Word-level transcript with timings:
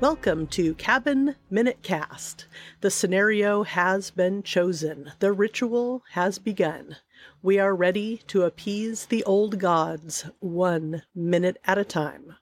Welcome 0.00 0.46
to 0.48 0.74
Cabin 0.76 1.36
Minute 1.50 1.82
Cast. 1.82 2.46
The 2.80 2.90
scenario 2.90 3.64
has 3.64 4.10
been 4.10 4.42
chosen. 4.42 5.12
The 5.18 5.30
ritual 5.30 6.04
has 6.12 6.38
begun. 6.38 6.96
We 7.42 7.58
are 7.58 7.76
ready 7.76 8.22
to 8.28 8.44
appease 8.44 9.04
the 9.04 9.22
old 9.24 9.58
gods 9.58 10.24
one 10.38 11.02
minute 11.14 11.58
at 11.66 11.76
a 11.76 11.84
time. 11.84 12.36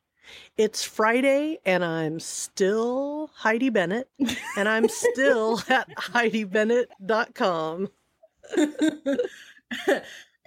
It's 0.56 0.84
Friday, 0.84 1.58
and 1.66 1.84
I'm 1.84 2.20
still 2.20 3.32
Heidi 3.34 3.70
Bennett, 3.70 4.08
and 4.56 4.68
I'm 4.68 4.88
still 5.14 5.60
at 5.68 5.88
HeidiBennett.com. 5.96 7.88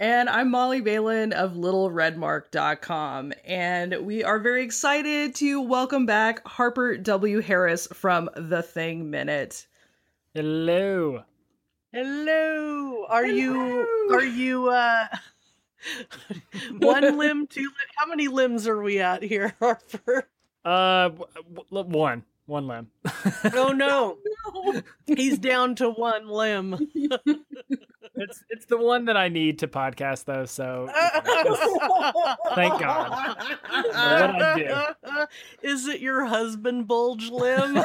and 0.01 0.27
I'm 0.29 0.49
Molly 0.49 0.81
Balin 0.81 1.31
of 1.31 1.53
LittleRedmark.com. 1.53 3.33
And 3.45 3.97
we 4.03 4.23
are 4.23 4.39
very 4.39 4.63
excited 4.63 5.35
to 5.35 5.61
welcome 5.61 6.07
back 6.07 6.45
Harper 6.47 6.97
W. 6.97 7.39
Harris 7.39 7.87
from 7.93 8.27
The 8.35 8.63
Thing 8.63 9.11
Minute. 9.11 9.67
Hello. 10.33 11.23
Hello. 11.93 13.05
Are 13.09 13.25
Hello. 13.25 13.35
you 13.35 13.87
are 14.11 14.23
you 14.23 14.69
uh 14.71 15.05
one 16.79 17.20
limb, 17.20 17.45
two 17.45 17.61
limb. 17.61 17.71
How 17.95 18.07
many 18.07 18.27
limbs 18.27 18.67
are 18.67 18.81
we 18.81 18.99
at 18.99 19.21
here, 19.21 19.53
Harper? 19.59 20.27
Uh, 20.65 21.09
w- 21.09 21.89
one. 21.89 22.23
One 22.48 22.67
limb. 22.67 22.87
oh 23.54 23.71
no. 23.71 24.17
no. 24.55 24.81
He's 25.15 25.37
down 25.37 25.76
to 25.76 25.91
one 25.91 26.27
limb. 26.27 26.89
it's 28.15 28.43
it's 28.49 28.65
the 28.65 28.77
one 28.77 29.05
that 29.05 29.15
I 29.15 29.29
need 29.29 29.59
to 29.59 29.67
podcast 29.67 30.26
though, 30.26 30.45
so 30.45 30.90
thank 32.55 32.79
God. 32.79 33.37
what 33.70 33.95
I 33.95 34.55
do. 34.57 35.67
Is 35.67 35.87
it 35.87 36.01
your 36.01 36.26
husband 36.26 36.87
bulge 36.87 37.29
limb? 37.29 37.73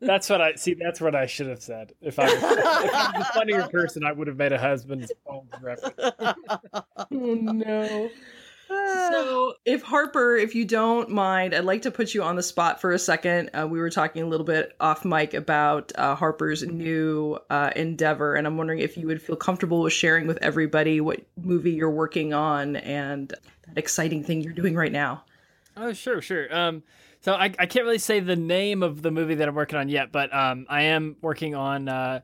that's 0.00 0.30
what 0.30 0.40
I 0.40 0.54
see. 0.54 0.74
That's 0.74 1.00
what 1.00 1.14
I 1.14 1.26
should 1.26 1.48
have 1.48 1.62
said. 1.62 1.92
If 2.00 2.18
I 2.18 2.24
was, 2.24 2.32
if 2.34 2.42
I 2.42 3.18
was 3.18 3.26
a 3.28 3.32
funnier 3.32 3.68
person, 3.68 4.04
I 4.04 4.12
would 4.12 4.26
have 4.26 4.38
made 4.38 4.52
a 4.52 4.58
husband's 4.58 5.12
bulge 5.26 5.46
reference. 5.60 5.94
oh 6.96 7.06
no 7.10 8.10
so 9.10 9.54
if 9.64 9.82
harper 9.82 10.36
if 10.36 10.54
you 10.54 10.64
don't 10.64 11.10
mind 11.10 11.54
i'd 11.54 11.64
like 11.64 11.82
to 11.82 11.90
put 11.90 12.14
you 12.14 12.22
on 12.22 12.36
the 12.36 12.42
spot 12.42 12.80
for 12.80 12.92
a 12.92 12.98
second. 12.98 13.50
Uh, 13.50 13.66
we 13.66 13.80
were 13.80 13.90
talking 13.90 14.22
a 14.22 14.26
little 14.26 14.46
bit 14.46 14.76
off 14.80 15.04
mic 15.04 15.34
about 15.34 15.90
uh, 15.96 16.14
harper's 16.14 16.62
new 16.62 17.36
uh, 17.50 17.70
endeavor 17.74 18.36
and 18.36 18.46
i'm 18.46 18.56
wondering 18.56 18.78
if 18.78 18.96
you 18.96 19.06
would 19.06 19.20
feel 19.20 19.36
comfortable 19.36 19.82
with 19.82 19.92
sharing 19.92 20.26
with 20.26 20.38
everybody 20.38 21.00
what 21.00 21.20
movie 21.36 21.72
you're 21.72 21.90
working 21.90 22.32
on 22.32 22.76
and 22.76 23.30
that 23.66 23.76
exciting 23.76 24.22
thing 24.22 24.40
you're 24.40 24.52
doing 24.52 24.74
right 24.74 24.92
now. 24.92 25.24
Oh 25.76 25.92
sure 25.92 26.20
sure. 26.22 26.54
Um, 26.54 26.82
so 27.22 27.34
I, 27.34 27.52
I 27.58 27.66
can't 27.66 27.84
really 27.84 27.98
say 27.98 28.20
the 28.20 28.36
name 28.36 28.82
of 28.82 29.02
the 29.02 29.10
movie 29.10 29.34
that 29.36 29.48
i'm 29.48 29.54
working 29.54 29.78
on 29.78 29.88
yet 29.88 30.12
but 30.12 30.32
um, 30.34 30.66
i 30.68 30.82
am 30.82 31.16
working 31.20 31.54
on 31.54 31.88
uh, 31.88 32.20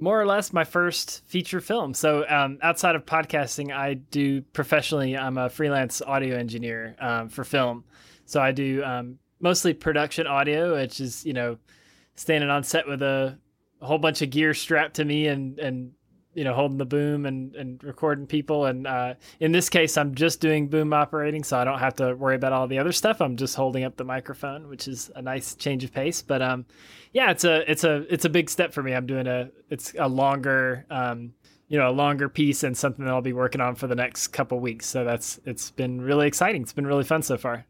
more 0.00 0.20
or 0.20 0.26
less 0.26 0.52
my 0.52 0.64
first 0.64 1.22
feature 1.26 1.60
film. 1.60 1.94
So 1.94 2.24
um, 2.28 2.58
outside 2.62 2.96
of 2.96 3.04
podcasting, 3.04 3.74
I 3.74 3.94
do 3.94 4.42
professionally. 4.42 5.16
I'm 5.16 5.38
a 5.38 5.50
freelance 5.50 6.00
audio 6.02 6.36
engineer 6.36 6.96
um, 7.00 7.28
for 7.28 7.44
film. 7.44 7.84
So 8.24 8.40
I 8.40 8.52
do 8.52 8.82
um, 8.84 9.18
mostly 9.40 9.74
production 9.74 10.26
audio, 10.26 10.74
which 10.76 11.00
is 11.00 11.24
you 11.24 11.32
know 11.32 11.58
standing 12.14 12.50
on 12.50 12.64
set 12.64 12.86
with 12.86 13.02
a, 13.02 13.38
a, 13.80 13.86
whole 13.86 13.98
bunch 13.98 14.22
of 14.22 14.30
gear 14.30 14.54
strapped 14.54 14.96
to 14.96 15.04
me 15.04 15.28
and 15.28 15.58
and 15.58 15.92
you 16.38 16.44
know 16.44 16.54
holding 16.54 16.78
the 16.78 16.86
boom 16.86 17.26
and 17.26 17.54
and 17.56 17.82
recording 17.82 18.24
people. 18.24 18.66
And 18.66 18.86
uh, 18.86 19.14
in 19.40 19.50
this 19.50 19.68
case 19.68 19.96
i'm 19.96 20.14
just 20.14 20.40
doing 20.40 20.68
boom 20.68 20.92
operating 20.92 21.42
so 21.42 21.58
i 21.58 21.64
don't 21.64 21.80
have 21.80 21.96
to 21.96 22.14
worry 22.14 22.36
about 22.36 22.52
all 22.52 22.68
the 22.68 22.78
other 22.78 22.92
stuff. 22.92 23.20
I'm 23.20 23.36
just 23.36 23.56
holding 23.56 23.82
up 23.82 23.96
the 23.96 24.04
microphone 24.04 24.68
which 24.68 24.86
is 24.86 25.10
a 25.16 25.22
nice 25.22 25.56
change 25.56 25.82
of 25.82 25.92
pace. 25.92 26.22
But 26.22 26.40
um 26.40 26.64
yeah 27.12 27.32
it's 27.32 27.42
a 27.42 27.68
it's 27.70 27.82
a 27.82 28.06
it's 28.08 28.24
a 28.24 28.28
big 28.30 28.48
step 28.48 28.72
for 28.72 28.82
me. 28.84 28.94
I'm 28.94 29.06
doing 29.06 29.26
a 29.26 29.50
it's 29.68 29.94
a 29.98 30.08
longer 30.08 30.86
um 30.90 31.34
you 31.66 31.76
know 31.76 31.90
a 31.90 31.92
longer 31.92 32.28
piece 32.28 32.62
and 32.62 32.76
something 32.76 33.04
that 33.04 33.12
i'll 33.12 33.20
be 33.20 33.32
working 33.32 33.60
on 33.60 33.74
for 33.74 33.88
the 33.88 33.96
next 33.96 34.28
couple 34.28 34.60
weeks. 34.60 34.86
So 34.86 35.04
that's 35.04 35.40
it's 35.44 35.72
been 35.72 36.00
really 36.00 36.28
exciting. 36.28 36.62
It's 36.62 36.72
been 36.72 36.86
really 36.86 37.04
fun 37.04 37.22
so 37.22 37.36
far. 37.36 37.66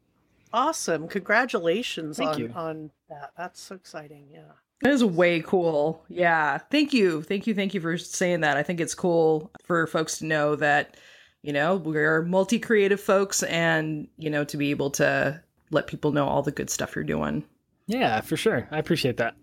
Awesome. 0.52 1.08
Congratulations 1.08 2.18
Thank 2.18 2.30
on 2.32 2.38
you. 2.38 2.52
on 2.54 2.90
that. 3.08 3.32
That's 3.36 3.60
so 3.60 3.74
exciting. 3.74 4.28
Yeah 4.30 4.52
that 4.82 4.92
is 4.92 5.04
way 5.04 5.40
cool. 5.40 6.04
Yeah. 6.08 6.58
Thank 6.70 6.92
you. 6.92 7.22
Thank 7.22 7.46
you. 7.46 7.54
Thank 7.54 7.74
you 7.74 7.80
for 7.80 7.98
saying 7.98 8.40
that. 8.40 8.56
I 8.56 8.62
think 8.62 8.80
it's 8.80 8.94
cool 8.94 9.50
for 9.64 9.86
folks 9.86 10.18
to 10.18 10.26
know 10.26 10.56
that, 10.56 10.96
you 11.42 11.52
know, 11.52 11.76
we're 11.76 12.22
multi 12.22 12.58
creative 12.58 13.00
folks 13.00 13.42
and, 13.42 14.08
you 14.18 14.30
know, 14.30 14.44
to 14.44 14.56
be 14.56 14.70
able 14.70 14.90
to 14.92 15.42
let 15.70 15.86
people 15.86 16.12
know 16.12 16.26
all 16.26 16.42
the 16.42 16.52
good 16.52 16.70
stuff 16.70 16.94
you're 16.94 17.04
doing. 17.04 17.44
Yeah, 17.86 18.20
for 18.20 18.36
sure. 18.36 18.68
I 18.70 18.78
appreciate 18.78 19.16
that. 19.16 19.34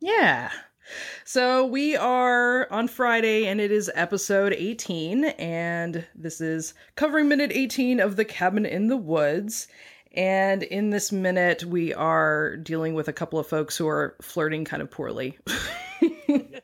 Yeah. 0.00 0.50
So 1.24 1.64
we 1.64 1.96
are 1.96 2.70
on 2.70 2.88
Friday 2.88 3.46
and 3.46 3.60
it 3.60 3.72
is 3.72 3.90
episode 3.94 4.52
18 4.52 5.24
and 5.24 6.06
this 6.14 6.40
is 6.40 6.74
covering 6.94 7.28
minute 7.28 7.52
18 7.52 8.00
of 8.00 8.16
The 8.16 8.24
Cabin 8.24 8.66
in 8.66 8.88
the 8.88 8.96
Woods. 8.96 9.66
And 10.14 10.62
in 10.62 10.90
this 10.90 11.10
minute, 11.10 11.64
we 11.64 11.92
are 11.92 12.56
dealing 12.56 12.94
with 12.94 13.08
a 13.08 13.12
couple 13.12 13.38
of 13.38 13.46
folks 13.46 13.76
who 13.76 13.88
are 13.88 14.16
flirting 14.22 14.64
kind 14.64 14.80
of 14.80 14.90
poorly. 14.90 15.38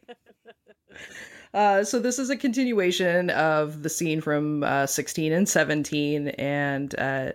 uh, 1.55 1.83
so, 1.83 1.99
this 1.99 2.19
is 2.19 2.31
a 2.31 2.37
continuation 2.37 3.31
of 3.31 3.83
the 3.83 3.89
scene 3.89 4.21
from 4.21 4.63
uh, 4.63 4.87
16 4.87 5.33
and 5.33 5.49
17. 5.49 6.29
And 6.29 6.95
uh, 6.99 7.33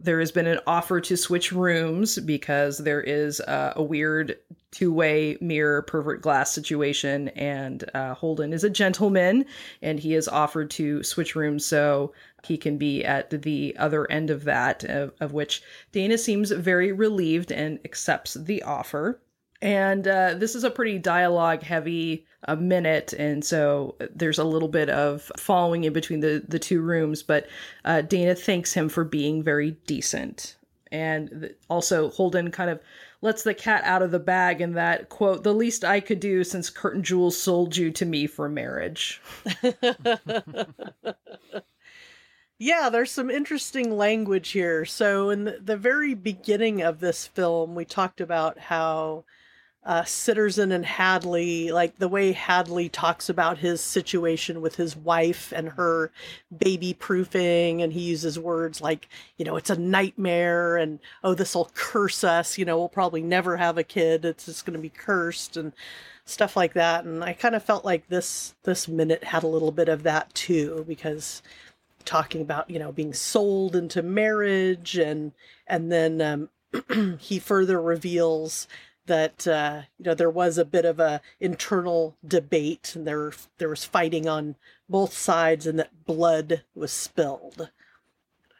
there 0.00 0.20
has 0.20 0.30
been 0.30 0.46
an 0.46 0.60
offer 0.66 1.00
to 1.00 1.16
switch 1.16 1.50
rooms 1.50 2.18
because 2.20 2.78
there 2.78 3.00
is 3.00 3.40
uh, 3.40 3.72
a 3.74 3.82
weird 3.82 4.38
two 4.70 4.92
way 4.92 5.36
mirror 5.40 5.82
pervert 5.82 6.22
glass 6.22 6.52
situation. 6.52 7.28
And 7.30 7.84
uh, 7.94 8.14
Holden 8.14 8.52
is 8.52 8.64
a 8.64 8.70
gentleman 8.70 9.44
and 9.82 9.98
he 9.98 10.12
has 10.12 10.28
offered 10.28 10.70
to 10.72 11.02
switch 11.02 11.34
rooms 11.34 11.66
so 11.66 12.12
he 12.44 12.56
can 12.56 12.78
be 12.78 13.04
at 13.04 13.30
the 13.42 13.74
other 13.78 14.08
end 14.10 14.30
of 14.30 14.44
that, 14.44 14.84
of, 14.84 15.12
of 15.20 15.32
which 15.32 15.62
Dana 15.90 16.16
seems 16.16 16.52
very 16.52 16.92
relieved 16.92 17.50
and 17.50 17.80
accepts 17.84 18.34
the 18.34 18.62
offer. 18.62 19.20
And 19.60 20.06
uh, 20.06 20.34
this 20.34 20.54
is 20.54 20.62
a 20.62 20.70
pretty 20.70 20.98
dialogue 20.98 21.62
heavy 21.62 22.26
a 22.44 22.56
minute, 22.56 23.12
and 23.12 23.44
so 23.44 23.96
there's 24.14 24.38
a 24.38 24.44
little 24.44 24.68
bit 24.68 24.88
of 24.88 25.32
following 25.36 25.82
in 25.82 25.92
between 25.92 26.20
the, 26.20 26.44
the 26.46 26.60
two 26.60 26.80
rooms. 26.80 27.24
But 27.24 27.48
uh, 27.84 28.02
Dana 28.02 28.36
thanks 28.36 28.72
him 28.72 28.88
for 28.88 29.02
being 29.02 29.42
very 29.42 29.72
decent. 29.86 30.56
And 30.92 31.54
also, 31.68 32.10
Holden 32.10 32.50
kind 32.50 32.70
of 32.70 32.80
lets 33.20 33.42
the 33.42 33.54
cat 33.54 33.82
out 33.84 34.02
of 34.02 34.12
the 34.12 34.20
bag 34.20 34.60
in 34.60 34.74
that 34.74 35.08
quote, 35.08 35.42
the 35.42 35.52
least 35.52 35.84
I 35.84 35.98
could 36.00 36.20
do 36.20 36.44
since 36.44 36.70
Curt 36.70 36.94
and 36.94 37.04
Jules 37.04 37.36
sold 37.36 37.76
you 37.76 37.90
to 37.90 38.06
me 38.06 38.28
for 38.28 38.48
marriage. 38.48 39.20
yeah, 42.58 42.88
there's 42.90 43.10
some 43.10 43.28
interesting 43.28 43.96
language 43.96 44.50
here. 44.50 44.84
So, 44.84 45.30
in 45.30 45.44
the, 45.44 45.58
the 45.60 45.76
very 45.76 46.14
beginning 46.14 46.80
of 46.80 47.00
this 47.00 47.26
film, 47.26 47.74
we 47.74 47.84
talked 47.84 48.20
about 48.20 48.58
how 48.58 49.24
uh, 49.88 50.02
Sitterson 50.02 50.70
and 50.70 50.84
Hadley, 50.84 51.72
like 51.72 51.96
the 51.96 52.08
way 52.08 52.32
Hadley 52.32 52.90
talks 52.90 53.30
about 53.30 53.56
his 53.56 53.80
situation 53.80 54.60
with 54.60 54.76
his 54.76 54.94
wife 54.94 55.50
and 55.50 55.70
her 55.70 56.12
baby 56.56 56.92
proofing, 56.92 57.80
and 57.80 57.94
he 57.94 58.02
uses 58.02 58.38
words 58.38 58.82
like, 58.82 59.08
you 59.38 59.46
know, 59.46 59.56
it's 59.56 59.70
a 59.70 59.78
nightmare, 59.78 60.76
and 60.76 60.98
oh, 61.24 61.32
this 61.32 61.54
will 61.54 61.70
curse 61.72 62.22
us, 62.22 62.58
you 62.58 62.66
know, 62.66 62.76
we'll 62.76 62.90
probably 62.90 63.22
never 63.22 63.56
have 63.56 63.78
a 63.78 63.82
kid, 63.82 64.26
it's 64.26 64.44
just 64.44 64.66
going 64.66 64.76
to 64.76 64.82
be 64.82 64.90
cursed, 64.90 65.56
and 65.56 65.72
stuff 66.26 66.54
like 66.54 66.74
that. 66.74 67.06
And 67.06 67.24
I 67.24 67.32
kind 67.32 67.54
of 67.54 67.64
felt 67.64 67.86
like 67.86 68.08
this 68.08 68.54
this 68.64 68.88
minute 68.88 69.24
had 69.24 69.42
a 69.42 69.48
little 69.48 69.72
bit 69.72 69.88
of 69.88 70.02
that 70.02 70.34
too, 70.34 70.84
because 70.86 71.42
talking 72.04 72.42
about 72.42 72.68
you 72.68 72.78
know 72.78 72.92
being 72.92 73.14
sold 73.14 73.74
into 73.74 74.02
marriage, 74.02 74.98
and 74.98 75.32
and 75.66 75.90
then 75.90 76.20
um, 76.20 77.16
he 77.18 77.38
further 77.38 77.80
reveals 77.80 78.68
that 79.08 79.46
uh, 79.46 79.82
you 79.98 80.04
know 80.04 80.14
there 80.14 80.30
was 80.30 80.56
a 80.56 80.64
bit 80.64 80.84
of 80.84 81.00
a 81.00 81.20
internal 81.40 82.16
debate 82.26 82.92
and 82.94 83.06
there 83.06 83.32
there 83.58 83.68
was 83.68 83.84
fighting 83.84 84.28
on 84.28 84.54
both 84.88 85.12
sides 85.12 85.66
and 85.66 85.78
that 85.78 86.06
blood 86.06 86.62
was 86.74 86.92
spilled. 86.92 87.70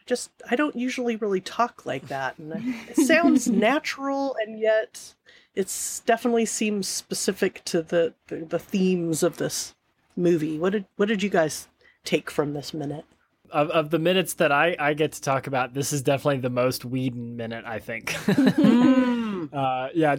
Just 0.05 0.31
I 0.51 0.57
don't 0.57 0.75
usually 0.75 1.17
really 1.17 1.41
talk 1.41 1.87
like 1.87 2.09
that, 2.09 2.39
and 2.39 2.53
it 2.89 2.97
sounds 2.97 3.47
natural, 3.51 4.35
and 4.41 4.59
yet 4.59 5.15
it's 5.55 6.01
definitely 6.01 6.47
seems 6.47 6.89
specific 6.89 7.63
to 7.67 7.83
the, 7.83 8.15
the, 8.29 8.37
the 8.37 8.59
themes 8.59 9.23
of 9.23 9.37
this 9.37 9.75
movie. 10.17 10.59
What 10.59 10.73
did 10.73 10.87
what 10.97 11.09
did 11.09 11.23
you 11.23 11.29
guys 11.29 11.69
take 12.05 12.31
from 12.31 12.55
this 12.55 12.73
minute? 12.73 13.05
Of, 13.51 13.71
of 13.71 13.91
the 13.91 13.99
minutes 13.99 14.35
that 14.35 14.53
I, 14.53 14.77
I 14.79 14.95
get 14.95 15.13
to 15.13 15.23
talk 15.23 15.47
about, 15.47 15.73
this 15.73 15.93
is 15.93 16.03
definitely 16.03 16.41
the 16.41 16.51
most 16.51 16.85
Whedon 16.85 17.37
minute, 17.37 17.65
I 17.67 17.79
think. 17.79 18.15
mm 19.39 19.55
uh, 19.55 19.89
yeah, 19.95 20.17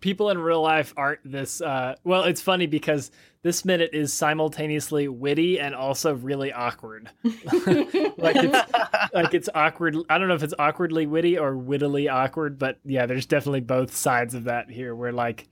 people 0.00 0.30
in 0.30 0.38
real 0.38 0.62
life 0.62 0.92
aren't 0.96 1.20
this. 1.24 1.60
Uh, 1.60 1.94
well, 2.04 2.24
it's 2.24 2.40
funny 2.40 2.66
because 2.66 3.10
this 3.42 3.64
minute 3.64 3.90
is 3.92 4.12
simultaneously 4.12 5.08
witty 5.08 5.58
and 5.60 5.74
also 5.74 6.14
really 6.14 6.52
awkward. 6.52 7.10
like 7.24 8.36
it's 8.36 9.12
like 9.12 9.34
it's 9.34 9.48
awkward. 9.54 9.96
I 10.08 10.18
don't 10.18 10.28
know 10.28 10.34
if 10.34 10.42
it's 10.42 10.54
awkwardly 10.58 11.06
witty 11.06 11.38
or 11.38 11.56
wittily 11.56 12.08
awkward, 12.08 12.58
but 12.58 12.78
yeah, 12.84 13.06
there's 13.06 13.26
definitely 13.26 13.60
both 13.60 13.94
sides 13.94 14.34
of 14.34 14.44
that 14.44 14.70
here. 14.70 14.94
Where 14.94 15.12
like 15.12 15.48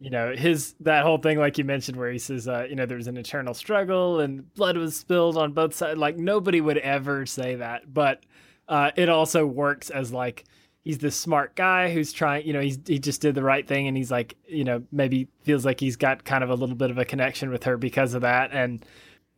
you 0.00 0.10
know 0.10 0.34
his 0.34 0.74
that 0.80 1.04
whole 1.04 1.18
thing 1.18 1.38
like 1.38 1.56
you 1.58 1.64
mentioned 1.64 1.96
where 1.96 2.10
he 2.10 2.18
says 2.18 2.46
uh, 2.46 2.66
you 2.68 2.76
know 2.76 2.86
there's 2.86 3.06
an 3.06 3.16
eternal 3.16 3.54
struggle 3.54 4.20
and 4.20 4.52
blood 4.54 4.76
was 4.76 4.96
spilled 4.96 5.36
on 5.36 5.52
both 5.52 5.74
sides 5.74 5.98
like 5.98 6.16
nobody 6.16 6.60
would 6.60 6.78
ever 6.78 7.24
say 7.26 7.54
that 7.54 7.92
but 7.92 8.24
uh, 8.68 8.90
it 8.96 9.08
also 9.08 9.46
works 9.46 9.90
as 9.90 10.12
like 10.12 10.44
he's 10.84 10.98
this 10.98 11.16
smart 11.16 11.56
guy 11.56 11.92
who's 11.92 12.12
trying 12.12 12.46
you 12.46 12.52
know 12.52 12.60
he's 12.60 12.78
he 12.86 12.98
just 12.98 13.20
did 13.20 13.34
the 13.34 13.42
right 13.42 13.66
thing. 13.66 13.88
And 13.88 13.96
he's 13.96 14.10
like 14.10 14.36
you 14.46 14.64
know 14.64 14.82
maybe 14.92 15.28
feels 15.42 15.64
like 15.64 15.80
he's 15.80 15.96
got 15.96 16.24
kind 16.24 16.44
of 16.44 16.50
a 16.50 16.54
little 16.54 16.76
bit 16.76 16.90
of 16.90 16.98
a 16.98 17.04
connection 17.04 17.50
with 17.50 17.64
her 17.64 17.76
because 17.76 18.14
of 18.14 18.22
that. 18.22 18.50
And 18.52 18.84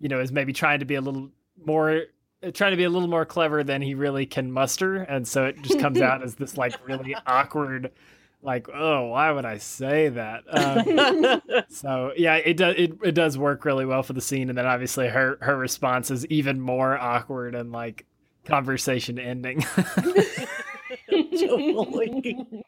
you 0.01 0.09
know 0.09 0.21
is 0.21 0.33
maybe 0.33 0.53
trying 0.53 0.81
to 0.81 0.85
be 0.85 0.97
a 0.97 1.01
little 1.01 1.31
more 1.65 2.03
trying 2.53 2.73
to 2.73 2.77
be 2.77 2.85
a 2.85 2.91
little 2.91 3.09
more 3.09 3.25
clever 3.25 3.65
than 3.65 3.81
he 3.81 3.95
really 3.95 4.27
can 4.27 4.53
muster. 4.53 4.97
And 4.97 5.27
so 5.27 5.47
it 5.47 5.63
just 5.63 5.79
comes 5.79 6.01
out 6.01 6.23
as 6.23 6.35
this 6.35 6.57
like 6.57 6.75
really 6.87 7.15
awkward 7.27 7.93
like 8.43 8.69
oh 8.73 9.07
why 9.07 9.33
would 9.33 9.47
i 9.47 9.59
say 9.59 10.09
that? 10.11 10.45
Um, 10.49 11.65
so 11.69 12.13
yeah 12.17 12.37
it 12.37 12.57
does 12.57 12.75
it, 12.77 12.93
it 13.03 13.13
does 13.13 13.39
work 13.39 13.65
really 13.65 13.87
well 13.87 14.03
for 14.03 14.13
the 14.13 14.21
scene. 14.21 14.49
And 14.49 14.59
then 14.59 14.67
obviously 14.67 15.09
her 15.09 15.39
her 15.41 15.57
response 15.57 16.11
is 16.11 16.27
even 16.27 16.61
more 16.61 16.99
awkward 16.99 17.55
and 17.55 17.73
like 17.73 18.05
conversation 18.45 19.19
ending 19.19 19.65
totally. 21.37 22.47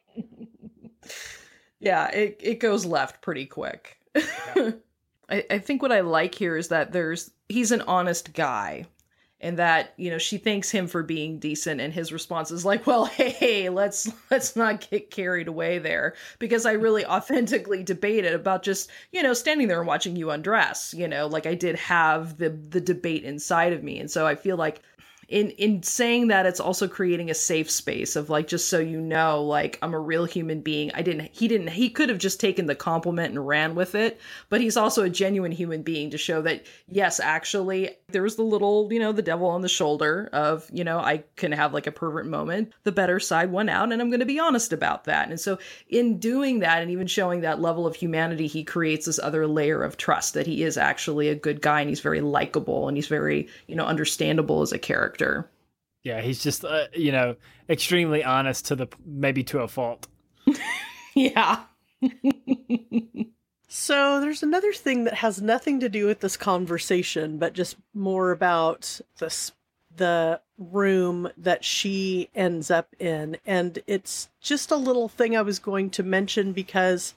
yeah 1.81 2.09
it, 2.09 2.41
it 2.41 2.61
goes 2.61 2.85
left 2.85 3.23
pretty 3.23 3.47
quick 3.47 3.99
yeah. 4.15 4.71
I, 5.31 5.45
I 5.51 5.59
think 5.59 5.83
what 5.83 5.93
i 5.93 6.01
like 6.01 6.35
here 6.35 6.57
is 6.57 6.69
that 6.69 6.93
there's 6.93 7.31
he's 7.49 7.73
an 7.73 7.83
honest 7.83 8.33
guy 8.33 8.87
and 9.41 9.59
that 9.59 9.95
you 9.97 10.11
know 10.11 10.19
she 10.19 10.39
thanks 10.39 10.71
him 10.71 10.87
for 10.87 11.03
being 11.03 11.39
decent 11.39 11.81
and 11.81 11.93
his 11.93 12.13
response 12.13 12.51
is 12.51 12.65
like 12.65 12.87
well 12.87 13.05
hey 13.07 13.69
let's 13.69 14.11
let's 14.31 14.57
not 14.57 14.89
get 14.91 15.11
carried 15.11 15.49
away 15.49 15.79
there 15.79 16.15
because 16.39 16.67
i 16.67 16.73
really 16.73 17.05
authentically 17.07 17.83
debated 17.83 18.33
about 18.33 18.63
just 18.63 18.91
you 19.13 19.23
know 19.23 19.35
standing 19.35 19.69
there 19.69 19.79
and 19.79 19.87
watching 19.87 20.17
you 20.17 20.31
undress 20.31 20.93
you 20.95 21.07
know 21.07 21.27
like 21.27 21.47
i 21.47 21.55
did 21.55 21.77
have 21.77 22.39
the 22.39 22.51
the 22.51 22.81
debate 22.81 23.25
inside 23.25 23.73
of 23.73 23.83
me 23.83 23.99
and 23.99 24.11
so 24.11 24.27
i 24.27 24.35
feel 24.35 24.57
like 24.57 24.83
in 25.29 25.51
in 25.53 25.83
saying 25.83 26.29
that 26.29 26.47
it's 26.47 26.59
also 26.59 26.89
creating 26.89 27.31
a 27.31 27.35
safe 27.35 27.71
space 27.71 28.17
of 28.17 28.31
like 28.31 28.49
just 28.49 28.69
so 28.69 28.79
you 28.79 28.99
know 28.99 29.43
like 29.43 29.79
i'm 29.83 29.93
a 29.93 29.99
real 29.99 30.25
human 30.25 30.63
being. 30.63 30.91
I 30.95 31.03
didn't 31.03 31.29
he 31.33 31.49
didn't 31.49 31.69
he 31.69 31.91
could 31.91 32.09
have 32.09 32.19
just 32.19 32.41
taken 32.41 32.65
the 32.65 32.75
compliment 32.75 33.31
and 33.31 33.47
ran 33.47 33.75
with 33.75 33.95
it 33.95 34.19
but 34.49 34.63
he's 34.63 34.77
also 34.77 35.03
a 35.03 35.11
genuine 35.11 35.53
human 35.53 35.83
being 35.83 36.11
to 36.11 36.19
show 36.19 36.41
that 36.43 36.65
yes 36.89 37.21
actually 37.21 37.91
there 38.09 38.23
was 38.23 38.37
the 38.37 38.43
little 38.43 38.91
you 38.91 38.99
know 38.99 39.13
the 39.13 39.21
devil 39.21 39.47
on 39.49 39.61
the 39.61 39.69
shoulder 39.69 40.31
of 40.33 40.69
you 40.73 40.83
know 40.83 40.99
i 40.99 41.23
can 41.37 41.53
have 41.53 41.75
like 41.75 41.87
a 41.87 41.93
pervert 41.93 42.27
moment. 42.27 42.73
The 42.85 42.93
better 42.93 43.21
side 43.21 43.51
won 43.51 43.69
out 43.69 43.93
and 43.93 44.01
i'm 44.01 44.09
going 44.09 44.21
to 44.21 44.27
be 44.27 44.39
honest 44.39 44.73
about 44.73 45.05
that. 45.05 45.29
And 45.29 45.39
so 45.39 45.59
in 45.91 46.19
doing 46.19 46.61
that 46.61 46.81
and 46.81 46.91
even 46.91 47.07
showing 47.07 47.43
that 47.43 47.61
level 47.61 47.87
of 47.87 47.95
humanity 47.95 48.47
he 48.47 48.65
creates 48.65 49.05
this 49.05 49.19
other 49.19 49.47
layer 49.47 49.83
of 49.83 49.99
trust 49.99 50.33
that 50.35 50.47
he 50.47 50.63
is 50.63 50.79
actually 50.79 51.29
a 51.29 51.35
good 51.35 51.61
guy 51.61 51.81
and 51.81 51.91
he's 51.91 52.01
very 52.01 52.23
likable 52.23 52.89
and 52.89 52.97
he's 52.97 53.09
very 53.09 53.47
you 53.67 53.77
know 53.77 53.85
understandable 53.85 54.63
as 54.63 54.73
a 54.73 54.79
character 54.79 55.18
character. 55.19 55.51
Yeah, 56.05 56.21
he's 56.21 56.43
just 56.43 56.65
uh, 56.65 56.87
you 56.95 57.13
know 57.13 57.37
extremely 57.69 58.25
honest 58.25 58.67
to 58.67 58.77
the 58.77 58.89
maybe 59.05 59.43
to 59.45 59.61
a 59.61 59.69
fault. 59.69 60.07
yeah. 61.15 61.65
so 63.69 64.21
there's 64.21 64.43
another 64.43 64.73
thing 64.73 65.05
that 65.05 65.15
has 65.15 65.43
nothing 65.43 65.81
to 65.81 65.89
do 65.89 66.07
with 66.07 66.21
this 66.21 66.37
conversation, 66.37 67.39
but 67.39 67.53
just 67.53 67.77
more 67.95 68.31
about 68.31 69.01
this 69.19 69.53
the 69.97 70.41
room 70.57 71.29
that 71.37 71.65
she 71.65 72.31
ends 72.35 72.71
up 72.71 72.95
in, 73.01 73.37
and 73.45 73.81
it's 73.87 74.29
just 74.41 74.71
a 74.71 74.77
little 74.77 75.09
thing 75.09 75.37
I 75.37 75.43
was 75.43 75.59
going 75.59 75.91
to 75.91 76.03
mention 76.05 76.53
because 76.53 77.15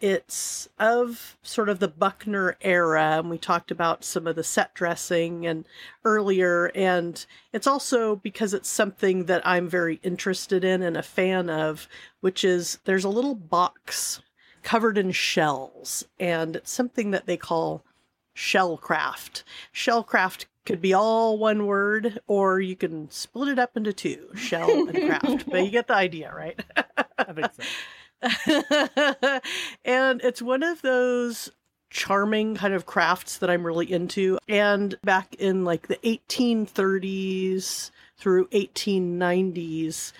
it's 0.00 0.68
of 0.78 1.36
sort 1.42 1.68
of 1.68 1.80
the 1.80 1.88
Buckner 1.88 2.56
era, 2.60 3.18
and 3.18 3.30
we 3.30 3.38
talked 3.38 3.70
about 3.70 4.04
some 4.04 4.26
of 4.26 4.36
the 4.36 4.44
set 4.44 4.74
dressing 4.74 5.46
and 5.46 5.64
earlier, 6.04 6.70
and 6.74 7.24
it's 7.52 7.66
also 7.66 8.16
because 8.16 8.54
it's 8.54 8.68
something 8.68 9.24
that 9.24 9.46
I'm 9.46 9.68
very 9.68 10.00
interested 10.02 10.64
in 10.64 10.82
and 10.82 10.96
a 10.96 11.02
fan 11.02 11.50
of, 11.50 11.88
which 12.20 12.44
is 12.44 12.78
there's 12.84 13.04
a 13.04 13.08
little 13.08 13.34
box 13.34 14.20
covered 14.62 14.98
in 14.98 15.10
shells, 15.12 16.04
and 16.20 16.56
it's 16.56 16.70
something 16.70 17.10
that 17.10 17.26
they 17.26 17.36
call 17.36 17.84
shellcraft. 18.36 19.42
Shellcraft 19.74 20.44
could 20.64 20.80
be 20.80 20.94
all 20.94 21.38
one 21.38 21.66
word, 21.66 22.20
or 22.26 22.60
you 22.60 22.76
can 22.76 23.10
split 23.10 23.48
it 23.48 23.58
up 23.58 23.76
into 23.76 23.92
two, 23.92 24.28
shell 24.36 24.70
and 24.70 24.92
craft. 24.92 25.50
but 25.50 25.64
you 25.64 25.70
get 25.70 25.88
the 25.88 25.94
idea, 25.94 26.32
right? 26.32 26.60
I 27.18 27.32
think 27.32 27.52
so. 27.54 27.62
and 29.84 30.20
it's 30.22 30.42
one 30.42 30.62
of 30.62 30.82
those 30.82 31.50
charming 31.90 32.54
kind 32.54 32.74
of 32.74 32.86
crafts 32.86 33.38
that 33.38 33.50
I'm 33.50 33.66
really 33.66 33.90
into. 33.90 34.38
And 34.48 34.98
back 35.02 35.34
in 35.36 35.64
like 35.64 35.88
the 35.88 35.96
1830s 35.96 37.90
through 38.16 38.48
1890s, 38.48 40.12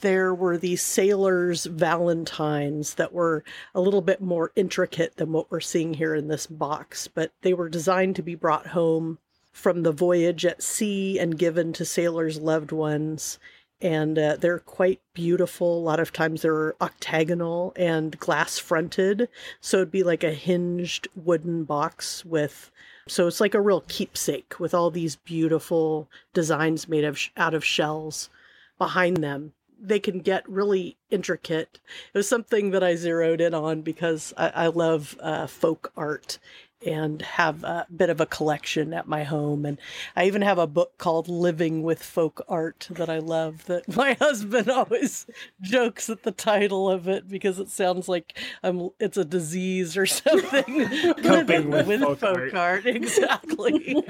there 0.00 0.34
were 0.34 0.58
these 0.58 0.82
sailors' 0.82 1.64
valentines 1.64 2.94
that 2.94 3.12
were 3.12 3.44
a 3.74 3.80
little 3.80 4.02
bit 4.02 4.20
more 4.20 4.52
intricate 4.54 5.16
than 5.16 5.32
what 5.32 5.50
we're 5.50 5.60
seeing 5.60 5.94
here 5.94 6.14
in 6.14 6.28
this 6.28 6.46
box, 6.46 7.08
but 7.08 7.32
they 7.42 7.54
were 7.54 7.68
designed 7.68 8.16
to 8.16 8.22
be 8.22 8.34
brought 8.34 8.68
home 8.68 9.18
from 9.52 9.82
the 9.82 9.92
voyage 9.92 10.44
at 10.44 10.62
sea 10.62 11.18
and 11.18 11.38
given 11.38 11.72
to 11.72 11.84
sailors' 11.84 12.38
loved 12.38 12.72
ones 12.72 13.38
and 13.80 14.18
uh, 14.18 14.36
they're 14.36 14.58
quite 14.58 15.00
beautiful. 15.14 15.78
A 15.78 15.80
lot 15.80 16.00
of 16.00 16.12
times 16.12 16.42
they're 16.42 16.74
octagonal 16.82 17.72
and 17.76 18.18
glass 18.18 18.58
fronted, 18.58 19.28
so 19.60 19.78
it'd 19.78 19.90
be 19.90 20.02
like 20.02 20.24
a 20.24 20.32
hinged 20.32 21.08
wooden 21.14 21.64
box 21.64 22.24
with. 22.24 22.70
So 23.08 23.26
it's 23.26 23.40
like 23.40 23.54
a 23.54 23.60
real 23.60 23.82
keepsake 23.82 24.58
with 24.58 24.74
all 24.74 24.90
these 24.90 25.16
beautiful 25.16 26.08
designs 26.32 26.88
made 26.88 27.04
of 27.04 27.20
out 27.36 27.54
of 27.54 27.64
shells 27.64 28.30
behind 28.78 29.18
them. 29.18 29.52
They 29.78 30.00
can 30.00 30.20
get 30.20 30.48
really 30.48 30.96
intricate. 31.10 31.78
It 32.12 32.18
was 32.18 32.28
something 32.28 32.70
that 32.70 32.82
I 32.82 32.96
zeroed 32.96 33.42
in 33.42 33.52
on 33.52 33.82
because 33.82 34.32
I, 34.36 34.48
I 34.48 34.66
love 34.68 35.16
uh, 35.20 35.46
folk 35.46 35.92
art 35.96 36.38
and 36.84 37.22
have 37.22 37.64
a 37.64 37.86
bit 37.94 38.10
of 38.10 38.20
a 38.20 38.26
collection 38.26 38.92
at 38.92 39.08
my 39.08 39.24
home. 39.24 39.64
And 39.64 39.78
I 40.14 40.26
even 40.26 40.42
have 40.42 40.58
a 40.58 40.66
book 40.66 40.98
called 40.98 41.28
Living 41.28 41.82
with 41.82 42.02
Folk 42.02 42.44
Art 42.48 42.88
that 42.90 43.08
I 43.08 43.18
love 43.18 43.64
that 43.66 43.88
my 43.96 44.14
husband 44.14 44.68
always 44.68 45.26
jokes 45.62 46.10
at 46.10 46.22
the 46.22 46.32
title 46.32 46.90
of 46.90 47.08
it 47.08 47.28
because 47.28 47.58
it 47.58 47.70
sounds 47.70 48.08
like 48.08 48.38
I'm 48.62 48.90
it's 49.00 49.16
a 49.16 49.24
disease 49.24 49.96
or 49.96 50.06
something. 50.06 51.14
Coping 51.22 51.70
with, 51.70 51.86
with 51.86 52.00
folk, 52.00 52.18
folk, 52.18 52.36
art. 52.36 52.54
art. 52.54 52.86
Exactly. 52.86 54.04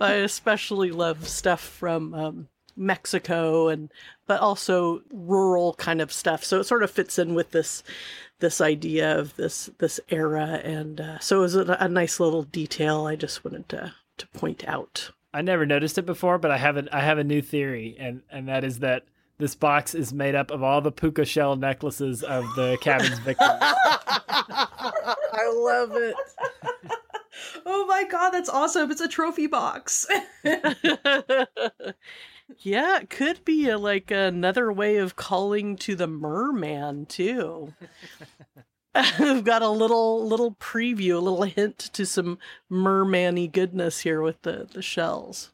I 0.00 0.12
especially 0.14 0.90
love 0.90 1.28
stuff 1.28 1.60
from 1.60 2.14
um, 2.14 2.48
Mexico 2.76 3.68
and 3.68 3.90
but 4.26 4.40
also 4.40 5.02
rural 5.12 5.74
kind 5.74 6.00
of 6.00 6.12
stuff. 6.12 6.44
So 6.44 6.60
it 6.60 6.64
sort 6.64 6.82
of 6.82 6.90
fits 6.90 7.18
in 7.18 7.34
with 7.34 7.50
this 7.50 7.82
this 8.40 8.60
idea 8.60 9.18
of 9.18 9.36
this 9.36 9.70
this 9.78 10.00
era, 10.08 10.60
and 10.62 11.00
uh, 11.00 11.18
so 11.18 11.38
it 11.38 11.42
was 11.42 11.56
a, 11.56 11.76
a 11.80 11.88
nice 11.88 12.20
little 12.20 12.42
detail. 12.42 13.06
I 13.06 13.16
just 13.16 13.44
wanted 13.44 13.68
to 13.70 13.94
to 14.18 14.26
point 14.28 14.64
out. 14.66 15.10
I 15.32 15.42
never 15.42 15.66
noticed 15.66 15.98
it 15.98 16.06
before, 16.06 16.38
but 16.38 16.50
I 16.50 16.58
have 16.58 16.76
a 16.76 16.84
I 16.94 17.00
have 17.00 17.18
a 17.18 17.24
new 17.24 17.42
theory, 17.42 17.96
and 17.98 18.22
and 18.30 18.48
that 18.48 18.64
is 18.64 18.80
that 18.80 19.04
this 19.38 19.54
box 19.54 19.94
is 19.94 20.12
made 20.12 20.34
up 20.34 20.50
of 20.50 20.62
all 20.62 20.80
the 20.80 20.92
puka 20.92 21.24
shell 21.24 21.56
necklaces 21.56 22.22
of 22.22 22.44
the 22.54 22.78
cabin's 22.82 23.18
victims. 23.20 23.50
I 23.60 25.50
love 25.52 25.90
it. 25.94 26.14
oh 27.66 27.86
my 27.86 28.04
god, 28.04 28.30
that's 28.30 28.48
awesome! 28.48 28.90
It's 28.90 29.00
a 29.00 29.08
trophy 29.08 29.46
box. 29.46 30.06
Yeah, 32.58 32.98
it 33.00 33.10
could 33.10 33.44
be 33.44 33.68
a, 33.68 33.78
like 33.78 34.10
another 34.10 34.72
way 34.72 34.96
of 34.96 35.16
calling 35.16 35.76
to 35.76 35.94
the 35.94 36.06
merman 36.06 37.06
too. 37.06 37.74
We've 39.18 39.42
got 39.44 39.62
a 39.62 39.68
little 39.68 40.26
little 40.26 40.52
preview, 40.52 41.16
a 41.16 41.18
little 41.18 41.42
hint 41.42 41.78
to 41.78 42.06
some 42.06 42.38
mermany 42.70 43.50
goodness 43.50 44.00
here 44.00 44.22
with 44.22 44.40
the 44.42 44.68
the 44.72 44.82
shells. 44.82 45.50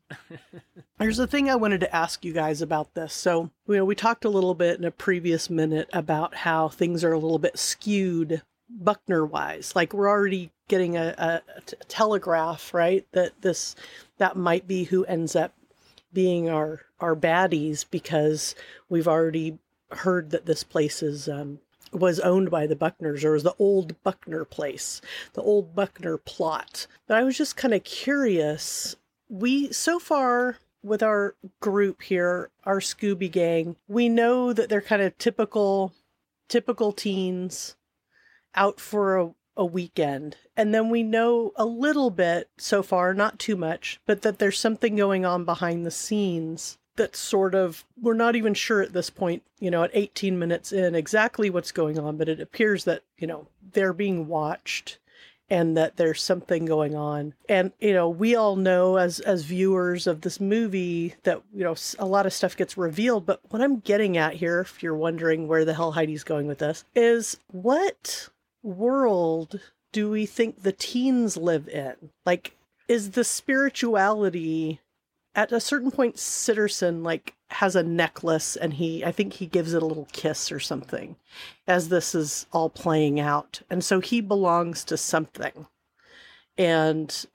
There's 0.99 1.19
a 1.19 1.27
thing 1.27 1.49
I 1.49 1.57
wanted 1.57 1.81
to 1.81 1.97
ask 1.97 2.25
you 2.25 2.35
guys 2.35 2.61
about 2.61 2.95
this. 2.95 3.15
So, 3.15 3.51
you 3.67 3.77
know, 3.77 3.85
we 3.87 3.95
talked 3.95 4.27
a 4.27 4.31
little 4.31 4.55
bit 4.55 4.79
in 4.79 4.85
a 4.85 4.91
previous 4.91 5.49
minute 5.49 5.89
about 5.93 6.35
how 6.35 6.69
things 6.69 7.03
are 7.03 7.13
a 7.13 7.19
little 7.19 7.39
bit 7.39 7.59
skewed 7.59 8.43
Buckner 8.69 9.25
wise. 9.25 9.75
Like 9.75 9.95
we're 9.95 10.09
already 10.09 10.53
getting 10.69 10.97
a, 10.97 11.15
a, 11.19 11.43
a 11.57 11.61
telegraph, 11.89 12.75
right? 12.75 13.07
That 13.13 13.41
this 13.41 13.75
that 14.19 14.37
might 14.37 14.69
be 14.69 14.85
who 14.85 15.05
ends 15.07 15.35
up 15.35 15.55
being 16.13 16.49
our 16.49 16.81
our 17.01 17.17
baddies 17.17 17.85
because 17.91 18.55
we've 18.89 19.09
already 19.09 19.59
heard 19.91 20.31
that 20.31 20.47
this 20.47 20.63
place 20.63 21.03
is 21.03 21.29
um, 21.29 21.61
was 21.93 22.21
owned 22.21 22.51
by 22.51 22.67
the 22.67 22.77
Buckners 22.77 23.25
or 23.25 23.33
was 23.33 23.43
the 23.43 23.55
old 23.59 24.01
Buckner 24.03 24.45
place, 24.45 25.01
the 25.33 25.43
old 25.43 25.75
Buckner 25.75 26.17
plot. 26.17 26.87
But 27.07 27.17
I 27.17 27.23
was 27.23 27.37
just 27.37 27.57
kind 27.57 27.75
of 27.75 27.85
curious. 27.85 28.97
We 29.29 29.73
so 29.73 29.99
far 29.99 30.59
with 30.83 31.03
our 31.03 31.35
group 31.61 32.03
here, 32.03 32.51
our 32.65 32.81
Scooby 32.81 33.31
gang, 33.31 33.77
we 33.89 34.09
know 34.09 34.53
that 34.53 34.69
they're 34.69 34.81
kind 34.81 35.03
of 35.03 35.17
typical 35.19 35.93
typical 36.49 36.93
teens 36.93 37.77
out 38.55 38.81
for 38.81 39.17
a, 39.17 39.31
a 39.57 39.65
weekend. 39.65 40.37
And 40.57 40.75
then 40.75 40.91
we 40.91 41.03
know 41.03 41.53
a 41.57 41.65
little 41.65 42.11
bit 42.11 42.49
so 42.59 42.83
far, 42.83 43.15
not 43.15 43.39
too 43.39 43.57
much, 43.57 44.01
but 44.07 44.23
that 44.23 44.39
there's 44.39 44.59
something 44.59 44.97
going 44.97 45.25
on 45.25 45.45
behind 45.45 45.85
the 45.85 45.91
scenes 45.91 46.79
that's 46.97 47.19
sort 47.19 47.55
of 47.55 47.85
we're 48.01 48.13
not 48.13 48.37
even 48.37 48.53
sure 48.53 48.83
at 48.83 48.93
this 48.93 49.09
point 49.09 49.43
you 49.59 49.71
know 49.71 49.85
at 49.85 49.91
18 49.95 50.39
minutes 50.39 50.71
in 50.71 50.95
exactly 50.95 51.49
what's 51.49 51.73
going 51.73 51.99
on 51.99 52.19
but 52.19 52.29
it 52.29 52.41
appears 52.41 52.85
that 52.85 53.03
you 53.17 53.27
know 53.27 53.47
they're 53.73 53.95
being 53.95 54.27
watched 54.27 54.99
and 55.49 55.77
that 55.77 55.97
there's 55.97 56.23
something 56.23 56.65
going 56.65 56.95
on 56.95 57.33
and 57.49 57.73
you 57.81 57.93
know 57.93 58.09
we 58.09 58.35
all 58.35 58.57
know 58.57 58.97
as 58.97 59.19
as 59.21 59.45
viewers 59.45 60.07
of 60.07 60.21
this 60.21 60.41
movie 60.41 61.15
that 61.23 61.41
you 61.55 61.65
know 61.65 61.75
a 61.99 62.07
lot 62.07 62.27
of 62.27 62.33
stuff 62.33 62.57
gets 62.57 62.77
revealed 62.77 63.25
but 63.25 63.41
what 63.51 63.63
i'm 63.63 63.79
getting 63.79 64.17
at 64.17 64.35
here 64.35 64.61
if 64.61 64.83
you're 64.83 64.95
wondering 64.95 65.49
where 65.49 65.65
the 65.65 65.75
hell 65.75 65.93
heidi's 65.93 66.25
going 66.25 66.47
with 66.47 66.59
this 66.59 66.85
is 66.95 67.39
what 67.51 68.29
world 68.63 69.61
do 69.93 70.11
we 70.11 70.27
think 70.27 70.63
the 70.63 70.73
teens 70.73 71.37
live 71.37 71.69
in 71.69 71.95
like 72.25 72.57
is 72.89 73.13
the 73.13 73.25
spirituality 73.25 74.81
at 75.35 75.53
a 75.53 75.61
certain 75.61 75.91
point 75.91 76.17
Sitterson 76.17 77.05
like 77.05 77.35
has 77.51 77.75
a 77.75 77.83
necklace 77.83 78.57
and 78.57 78.75
he 78.75 79.05
I 79.05 79.13
think 79.13 79.35
he 79.35 79.47
gives 79.47 79.75
it 79.75 79.83
a 79.83 79.87
little 79.87 80.09
kiss 80.13 80.53
or 80.53 80.61
something 80.61 81.17
as 81.67 81.89
this 81.89 82.15
is 82.15 82.47
all 82.53 82.71
playing 82.71 83.19
out. 83.19 83.63
And 83.71 83.83
so 83.85 84.01
he 84.01 84.21
belongs 84.21 84.85
to 84.85 84.97
something. 84.97 85.67
And 86.57 87.27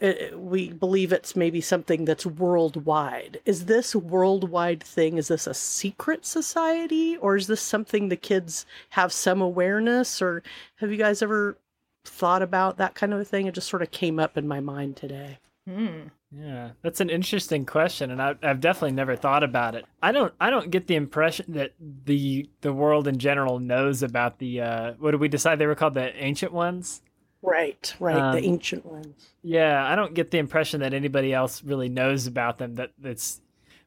it, 0.00 0.38
we 0.38 0.72
believe 0.72 1.12
it's 1.12 1.34
maybe 1.34 1.60
something 1.60 2.04
that's 2.04 2.24
worldwide. 2.24 3.40
Is 3.44 3.66
this 3.66 3.94
worldwide 3.94 4.82
thing 4.82 5.18
is 5.18 5.28
this 5.28 5.46
a 5.46 5.54
secret 5.54 6.24
society 6.24 7.16
or 7.16 7.36
is 7.36 7.46
this 7.46 7.60
something 7.60 8.08
the 8.08 8.16
kids 8.16 8.64
have 8.90 9.12
some 9.12 9.40
awareness 9.40 10.22
or 10.22 10.42
have 10.76 10.90
you 10.90 10.96
guys 10.96 11.22
ever 11.22 11.56
thought 12.04 12.42
about 12.42 12.76
that 12.78 12.94
kind 12.94 13.12
of 13.12 13.20
a 13.20 13.24
thing? 13.24 13.46
It 13.46 13.54
just 13.54 13.68
sort 13.68 13.82
of 13.82 13.90
came 13.90 14.18
up 14.18 14.36
in 14.36 14.46
my 14.46 14.60
mind 14.60 14.96
today. 14.96 15.38
Hmm. 15.68 16.08
Yeah, 16.30 16.70
that's 16.82 17.00
an 17.00 17.08
interesting 17.08 17.64
question, 17.64 18.10
and 18.10 18.20
I, 18.20 18.34
I've 18.42 18.60
definitely 18.60 18.92
never 18.92 19.16
thought 19.16 19.42
about 19.42 19.74
it. 19.74 19.86
I 20.02 20.12
don't, 20.12 20.32
I 20.38 20.50
don't 20.50 20.70
get 20.70 20.86
the 20.86 20.94
impression 20.94 21.54
that 21.54 21.72
the 21.78 22.50
the 22.60 22.72
world 22.72 23.08
in 23.08 23.18
general 23.18 23.58
knows 23.58 24.02
about 24.02 24.38
the 24.38 24.60
uh, 24.60 24.92
what 24.98 25.12
did 25.12 25.20
we 25.20 25.28
decide 25.28 25.58
they 25.58 25.66
were 25.66 25.74
called 25.74 25.94
the 25.94 26.14
ancient 26.22 26.52
ones? 26.52 27.00
Right, 27.42 27.94
right, 28.00 28.16
Um, 28.16 28.34
the 28.34 28.44
ancient 28.44 28.84
ones. 28.84 29.28
Yeah, 29.42 29.86
I 29.86 29.94
don't 29.94 30.14
get 30.14 30.30
the 30.30 30.38
impression 30.38 30.80
that 30.80 30.92
anybody 30.92 31.32
else 31.32 31.62
really 31.62 31.88
knows 31.88 32.26
about 32.26 32.58
them. 32.58 32.74
That 32.74 32.90
that's 32.98 33.40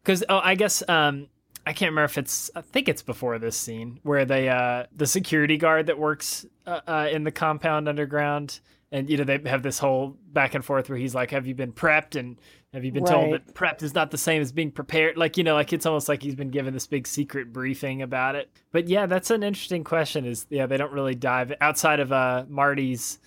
because 0.04 0.24
oh, 0.30 0.40
I 0.42 0.56
guess 0.56 0.88
um, 0.88 1.28
I 1.66 1.74
can't 1.74 1.92
remember 1.92 2.06
if 2.06 2.18
it's 2.18 2.50
I 2.56 2.62
think 2.62 2.88
it's 2.88 3.02
before 3.02 3.38
this 3.40 3.58
scene 3.58 4.00
where 4.04 4.26
they 4.26 4.48
uh, 4.48 4.86
the 4.96 5.06
security 5.06 5.58
guard 5.58 5.88
that 5.88 6.00
works 6.00 6.46
uh, 6.66 6.82
uh, 6.88 7.10
in 7.12 7.24
the 7.26 7.32
compound 7.32 7.90
underground, 7.90 8.62
and 8.92 9.10
you 9.10 9.18
know 9.18 9.26
they 9.26 9.40
have 9.50 9.64
this 9.64 9.80
whole 9.80 10.16
back 10.32 10.56
and 10.56 10.64
forth 10.64 10.90
where 10.90 10.98
he's 10.98 11.14
like, 11.14 11.32
"Have 11.32 11.46
you 11.46 11.54
been 11.54 11.74
prepped?" 11.74 12.18
and 12.18 12.38
have 12.74 12.86
you 12.86 12.92
been 12.94 13.04
told 13.04 13.34
that 13.34 13.54
prepped 13.54 13.84
is 13.84 13.94
not 13.94 14.12
the 14.12 14.18
same 14.18 14.42
as 14.42 14.54
being 14.54 14.72
prepared? 14.72 15.18
Like 15.18 15.36
you 15.36 15.44
know, 15.44 15.56
like 15.56 15.74
it's 15.74 15.86
almost 15.86 16.08
like 16.08 16.24
he's 16.24 16.36
been 16.36 16.52
given 16.52 16.74
this 16.74 16.88
big 16.88 17.06
secret 17.06 17.52
briefing 17.52 18.02
about 18.02 18.36
it. 18.36 18.50
But 18.72 18.88
yeah, 18.88 19.08
that's 19.08 19.30
an 19.30 19.44
interesting 19.44 19.84
question. 19.84 20.26
Is 20.26 20.48
yeah, 20.50 20.68
they 20.68 20.78
don't 20.78 20.94
really 20.94 21.16
dive 21.16 21.54
outside 21.60 22.00
of 22.00 22.14
uh, 22.14 22.46
Marty's 22.48 23.20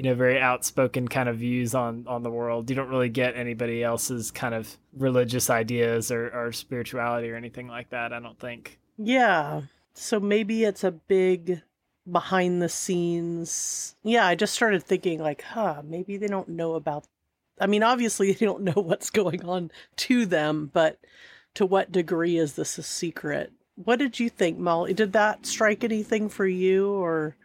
you 0.00 0.08
know 0.08 0.14
very 0.14 0.40
outspoken 0.40 1.06
kind 1.06 1.28
of 1.28 1.36
views 1.36 1.74
on 1.74 2.04
on 2.08 2.22
the 2.22 2.30
world 2.30 2.70
you 2.70 2.74
don't 2.74 2.88
really 2.88 3.10
get 3.10 3.36
anybody 3.36 3.84
else's 3.84 4.30
kind 4.30 4.54
of 4.54 4.78
religious 4.96 5.50
ideas 5.50 6.10
or, 6.10 6.30
or 6.30 6.52
spirituality 6.52 7.30
or 7.30 7.36
anything 7.36 7.68
like 7.68 7.90
that 7.90 8.12
i 8.12 8.18
don't 8.18 8.38
think 8.38 8.80
Yeah. 9.00 9.62
So 9.94 10.20
maybe 10.20 10.64
it's 10.64 10.84
a 10.84 10.90
big 10.90 11.62
behind 12.10 12.60
the 12.60 12.68
scenes. 12.68 13.96
Yeah, 14.02 14.26
I 14.26 14.34
just 14.34 14.54
started 14.54 14.82
thinking 14.84 15.20
like, 15.20 15.42
huh, 15.42 15.82
maybe 15.84 16.16
they 16.16 16.26
don't 16.26 16.48
know 16.48 16.74
about 16.74 17.06
I 17.58 17.66
mean, 17.66 17.82
obviously 17.82 18.32
they 18.34 18.46
don't 18.46 18.62
know 18.62 18.80
what's 18.80 19.10
going 19.10 19.44
on 19.44 19.70
to 19.96 20.26
them, 20.26 20.70
but 20.72 20.98
to 21.54 21.66
what 21.66 21.92
degree 21.92 22.36
is 22.36 22.54
this 22.54 22.78
a 22.78 22.82
secret? 22.82 23.52
What 23.74 23.98
did 23.98 24.20
you 24.20 24.28
think, 24.28 24.58
Molly? 24.58 24.92
Did 24.92 25.14
that 25.14 25.46
strike 25.46 25.82
anything 25.82 26.28
for 26.28 26.46
you 26.46 26.92
or 26.92 27.36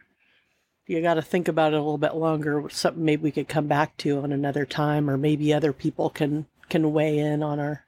you 0.86 1.02
got 1.02 1.14
to 1.14 1.22
think 1.22 1.48
about 1.48 1.72
it 1.72 1.76
a 1.76 1.80
little 1.80 1.98
bit 1.98 2.14
longer 2.14 2.68
something 2.70 3.04
maybe 3.04 3.22
we 3.22 3.30
could 3.30 3.48
come 3.48 3.66
back 3.66 3.96
to 3.98 4.20
on 4.20 4.32
another 4.32 4.64
time 4.64 5.10
or 5.10 5.16
maybe 5.16 5.52
other 5.52 5.72
people 5.72 6.10
can 6.10 6.46
can 6.68 6.92
weigh 6.92 7.18
in 7.18 7.42
on 7.42 7.58
our 7.60 7.84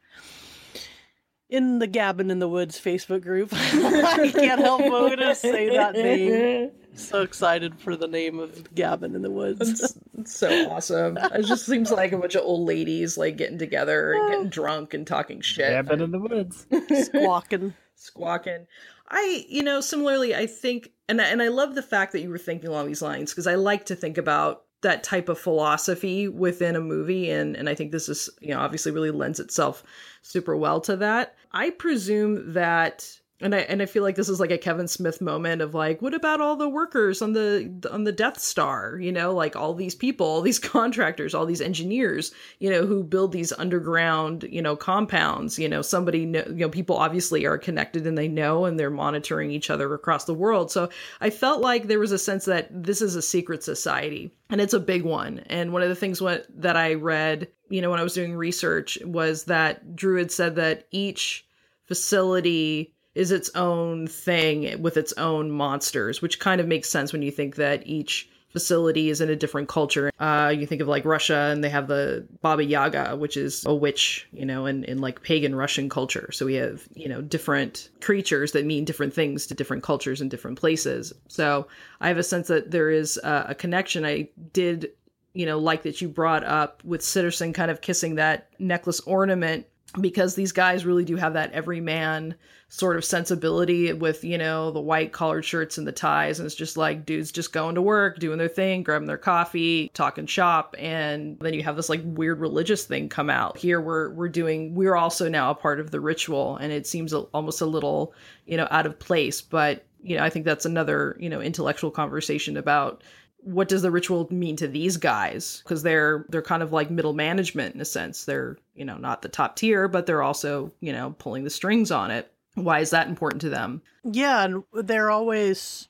in 1.50 1.78
the 1.78 1.86
Gavin 1.86 2.30
in 2.30 2.40
the 2.40 2.48
Woods 2.48 2.78
Facebook 2.78 3.22
group. 3.22 3.48
I 3.52 4.30
can't 4.34 4.60
help 4.60 4.82
but 4.82 5.18
when 5.18 5.34
say 5.34 5.70
that 5.70 5.94
name. 5.94 6.72
So 6.94 7.22
excited 7.22 7.78
for 7.78 7.96
the 7.96 8.08
name 8.08 8.38
of 8.38 8.74
Gavin 8.74 9.14
in 9.14 9.22
the 9.22 9.30
Woods. 9.30 9.60
It's, 9.60 9.94
it's 10.18 10.34
so 10.34 10.68
awesome. 10.70 11.16
It 11.16 11.44
just 11.46 11.64
seems 11.64 11.90
like 11.90 12.12
a 12.12 12.18
bunch 12.18 12.34
of 12.34 12.42
old 12.42 12.66
ladies 12.66 13.16
like 13.16 13.36
getting 13.36 13.56
together 13.56 14.12
and 14.12 14.30
getting 14.30 14.48
drunk 14.48 14.92
and 14.94 15.06
talking 15.06 15.40
shit. 15.40 15.70
yeah 15.70 15.82
but 15.82 16.00
in 16.00 16.10
the 16.10 16.18
woods 16.18 16.66
Squawking. 17.04 17.72
squawking. 17.94 18.66
I, 19.10 19.44
you 19.48 19.62
know, 19.62 19.80
similarly, 19.80 20.34
I 20.34 20.46
think, 20.46 20.92
and 21.08 21.20
I, 21.20 21.24
and 21.28 21.42
I 21.42 21.48
love 21.48 21.74
the 21.74 21.82
fact 21.82 22.12
that 22.12 22.20
you 22.20 22.30
were 22.30 22.38
thinking 22.38 22.68
along 22.68 22.86
these 22.86 23.02
lines 23.02 23.32
because 23.32 23.46
I 23.46 23.54
like 23.54 23.86
to 23.86 23.96
think 23.96 24.18
about 24.18 24.64
that 24.82 25.02
type 25.02 25.28
of 25.28 25.38
philosophy 25.38 26.28
within 26.28 26.76
a 26.76 26.80
movie, 26.80 27.30
and 27.30 27.56
and 27.56 27.68
I 27.68 27.74
think 27.74 27.90
this 27.90 28.08
is, 28.08 28.30
you 28.40 28.54
know, 28.54 28.60
obviously 28.60 28.92
really 28.92 29.10
lends 29.10 29.40
itself 29.40 29.82
super 30.22 30.56
well 30.56 30.80
to 30.82 30.96
that. 30.96 31.34
I 31.52 31.70
presume 31.70 32.52
that. 32.52 33.18
And 33.40 33.54
I 33.54 33.58
and 33.58 33.80
I 33.80 33.86
feel 33.86 34.02
like 34.02 34.16
this 34.16 34.28
is 34.28 34.40
like 34.40 34.50
a 34.50 34.58
Kevin 34.58 34.88
Smith 34.88 35.20
moment 35.20 35.62
of 35.62 35.72
like, 35.72 36.02
what 36.02 36.12
about 36.12 36.40
all 36.40 36.56
the 36.56 36.68
workers 36.68 37.22
on 37.22 37.34
the 37.34 37.88
on 37.92 38.02
the 38.02 38.10
Death 38.10 38.40
Star? 38.40 38.98
You 38.98 39.12
know, 39.12 39.32
like 39.32 39.54
all 39.54 39.74
these 39.74 39.94
people, 39.94 40.26
all 40.26 40.40
these 40.40 40.58
contractors, 40.58 41.34
all 41.34 41.46
these 41.46 41.60
engineers, 41.60 42.32
you 42.58 42.68
know, 42.68 42.84
who 42.84 43.04
build 43.04 43.30
these 43.30 43.52
underground, 43.52 44.44
you 44.50 44.60
know, 44.60 44.74
compounds. 44.74 45.56
You 45.56 45.68
know, 45.68 45.82
somebody, 45.82 46.26
know, 46.26 46.42
you 46.48 46.54
know, 46.54 46.68
people 46.68 46.96
obviously 46.96 47.46
are 47.46 47.58
connected 47.58 48.08
and 48.08 48.18
they 48.18 48.26
know, 48.26 48.64
and 48.64 48.78
they're 48.78 48.90
monitoring 48.90 49.52
each 49.52 49.70
other 49.70 49.94
across 49.94 50.24
the 50.24 50.34
world. 50.34 50.72
So 50.72 50.88
I 51.20 51.30
felt 51.30 51.60
like 51.60 51.84
there 51.86 52.00
was 52.00 52.12
a 52.12 52.18
sense 52.18 52.44
that 52.46 52.68
this 52.70 53.00
is 53.00 53.14
a 53.14 53.22
secret 53.22 53.62
society, 53.62 54.32
and 54.50 54.60
it's 54.60 54.74
a 54.74 54.80
big 54.80 55.04
one. 55.04 55.44
And 55.46 55.72
one 55.72 55.82
of 55.82 55.88
the 55.88 55.94
things 55.94 56.20
what 56.20 56.46
that 56.56 56.76
I 56.76 56.94
read, 56.94 57.46
you 57.70 57.82
know, 57.82 57.90
when 57.90 58.00
I 58.00 58.04
was 58.04 58.14
doing 58.14 58.34
research 58.34 58.98
was 59.04 59.44
that 59.44 59.82
had 60.02 60.32
said 60.32 60.56
that 60.56 60.88
each 60.90 61.46
facility 61.86 62.94
is 63.18 63.32
its 63.32 63.50
own 63.56 64.06
thing 64.06 64.80
with 64.80 64.96
its 64.96 65.12
own 65.14 65.50
monsters, 65.50 66.22
which 66.22 66.38
kind 66.38 66.60
of 66.60 66.68
makes 66.68 66.88
sense 66.88 67.12
when 67.12 67.20
you 67.20 67.32
think 67.32 67.56
that 67.56 67.84
each 67.84 68.30
facility 68.50 69.10
is 69.10 69.20
in 69.20 69.28
a 69.28 69.34
different 69.34 69.68
culture. 69.68 70.12
Uh, 70.20 70.54
you 70.56 70.68
think 70.68 70.80
of 70.80 70.86
like 70.86 71.04
Russia 71.04 71.50
and 71.52 71.64
they 71.64 71.68
have 71.68 71.88
the 71.88 72.24
Baba 72.42 72.62
Yaga, 72.62 73.16
which 73.16 73.36
is 73.36 73.66
a 73.66 73.74
witch, 73.74 74.28
you 74.32 74.46
know, 74.46 74.66
in, 74.66 74.84
in 74.84 74.98
like 74.98 75.20
pagan 75.20 75.56
Russian 75.56 75.88
culture. 75.88 76.30
So 76.30 76.46
we 76.46 76.54
have, 76.54 76.86
you 76.94 77.08
know, 77.08 77.20
different 77.20 77.88
creatures 78.00 78.52
that 78.52 78.64
mean 78.64 78.84
different 78.84 79.12
things 79.12 79.48
to 79.48 79.54
different 79.54 79.82
cultures 79.82 80.20
and 80.20 80.30
different 80.30 80.56
places. 80.56 81.12
So 81.26 81.66
I 82.00 82.06
have 82.06 82.18
a 82.18 82.22
sense 82.22 82.46
that 82.46 82.70
there 82.70 82.88
is 82.88 83.18
a, 83.24 83.46
a 83.48 83.54
connection. 83.56 84.04
I 84.04 84.28
did, 84.52 84.92
you 85.34 85.44
know, 85.44 85.58
like 85.58 85.82
that 85.82 86.00
you 86.00 86.08
brought 86.08 86.44
up 86.44 86.84
with 86.84 87.00
Sitterson 87.00 87.52
kind 87.52 87.70
of 87.72 87.80
kissing 87.80 88.14
that 88.14 88.48
necklace 88.60 89.00
ornament 89.00 89.66
because 90.00 90.34
these 90.34 90.52
guys 90.52 90.84
really 90.84 91.04
do 91.04 91.16
have 91.16 91.32
that 91.32 91.52
everyman 91.52 92.34
sort 92.68 92.96
of 92.96 93.04
sensibility 93.04 93.90
with 93.94 94.22
you 94.22 94.36
know 94.36 94.70
the 94.70 94.80
white 94.80 95.12
collared 95.12 95.44
shirts 95.44 95.78
and 95.78 95.86
the 95.86 95.92
ties. 95.92 96.38
And 96.38 96.46
it's 96.46 96.54
just 96.54 96.76
like 96.76 97.06
dudes 97.06 97.32
just 97.32 97.52
going 97.52 97.74
to 97.74 97.82
work 97.82 98.18
doing 98.18 98.38
their 98.38 98.48
thing 98.48 98.82
grabbing 98.82 99.08
their 99.08 99.16
coffee 99.16 99.90
talking 99.94 100.26
shop. 100.26 100.76
And 100.78 101.38
then 101.40 101.54
you 101.54 101.62
have 101.62 101.76
this 101.76 101.88
like 101.88 102.02
weird 102.04 102.40
religious 102.40 102.84
thing 102.84 103.08
come 103.08 103.30
out. 103.30 103.56
Here 103.56 103.80
we're 103.80 104.10
we're 104.10 104.28
doing 104.28 104.74
we're 104.74 104.96
also 104.96 105.28
now 105.28 105.50
a 105.50 105.54
part 105.54 105.80
of 105.80 105.90
the 105.90 106.00
ritual. 106.00 106.56
And 106.56 106.72
it 106.72 106.86
seems 106.86 107.12
a, 107.12 107.20
almost 107.32 107.60
a 107.60 107.66
little 107.66 108.12
you 108.46 108.56
know 108.56 108.68
out 108.70 108.86
of 108.86 108.98
place. 108.98 109.40
But 109.40 109.84
you 110.02 110.16
know 110.16 110.22
i 110.22 110.30
think 110.30 110.44
that's 110.44 110.64
another 110.64 111.16
you 111.18 111.28
know 111.28 111.40
intellectual 111.40 111.90
conversation 111.90 112.56
about 112.56 113.02
what 113.48 113.68
does 113.68 113.82
the 113.82 113.90
ritual 113.90 114.28
mean 114.30 114.56
to 114.56 114.68
these 114.68 114.96
guys? 114.96 115.62
Because 115.64 115.82
they're 115.82 116.24
they're 116.28 116.42
kind 116.42 116.62
of 116.62 116.72
like 116.72 116.90
middle 116.90 117.14
management 117.14 117.74
in 117.74 117.80
a 117.80 117.84
sense. 117.84 118.24
They're 118.24 118.58
you 118.74 118.84
know 118.84 118.96
not 118.98 119.22
the 119.22 119.28
top 119.28 119.56
tier 119.56 119.88
but 119.88 120.06
they're 120.06 120.22
also 120.22 120.70
you 120.80 120.92
know 120.92 121.14
pulling 121.18 121.44
the 121.44 121.50
strings 121.50 121.90
on 121.90 122.10
it. 122.10 122.30
Why 122.54 122.80
is 122.80 122.90
that 122.90 123.08
important 123.08 123.40
to 123.42 123.48
them? 123.48 123.82
Yeah, 124.04 124.44
and 124.44 124.64
they're 124.72 125.10
always 125.10 125.88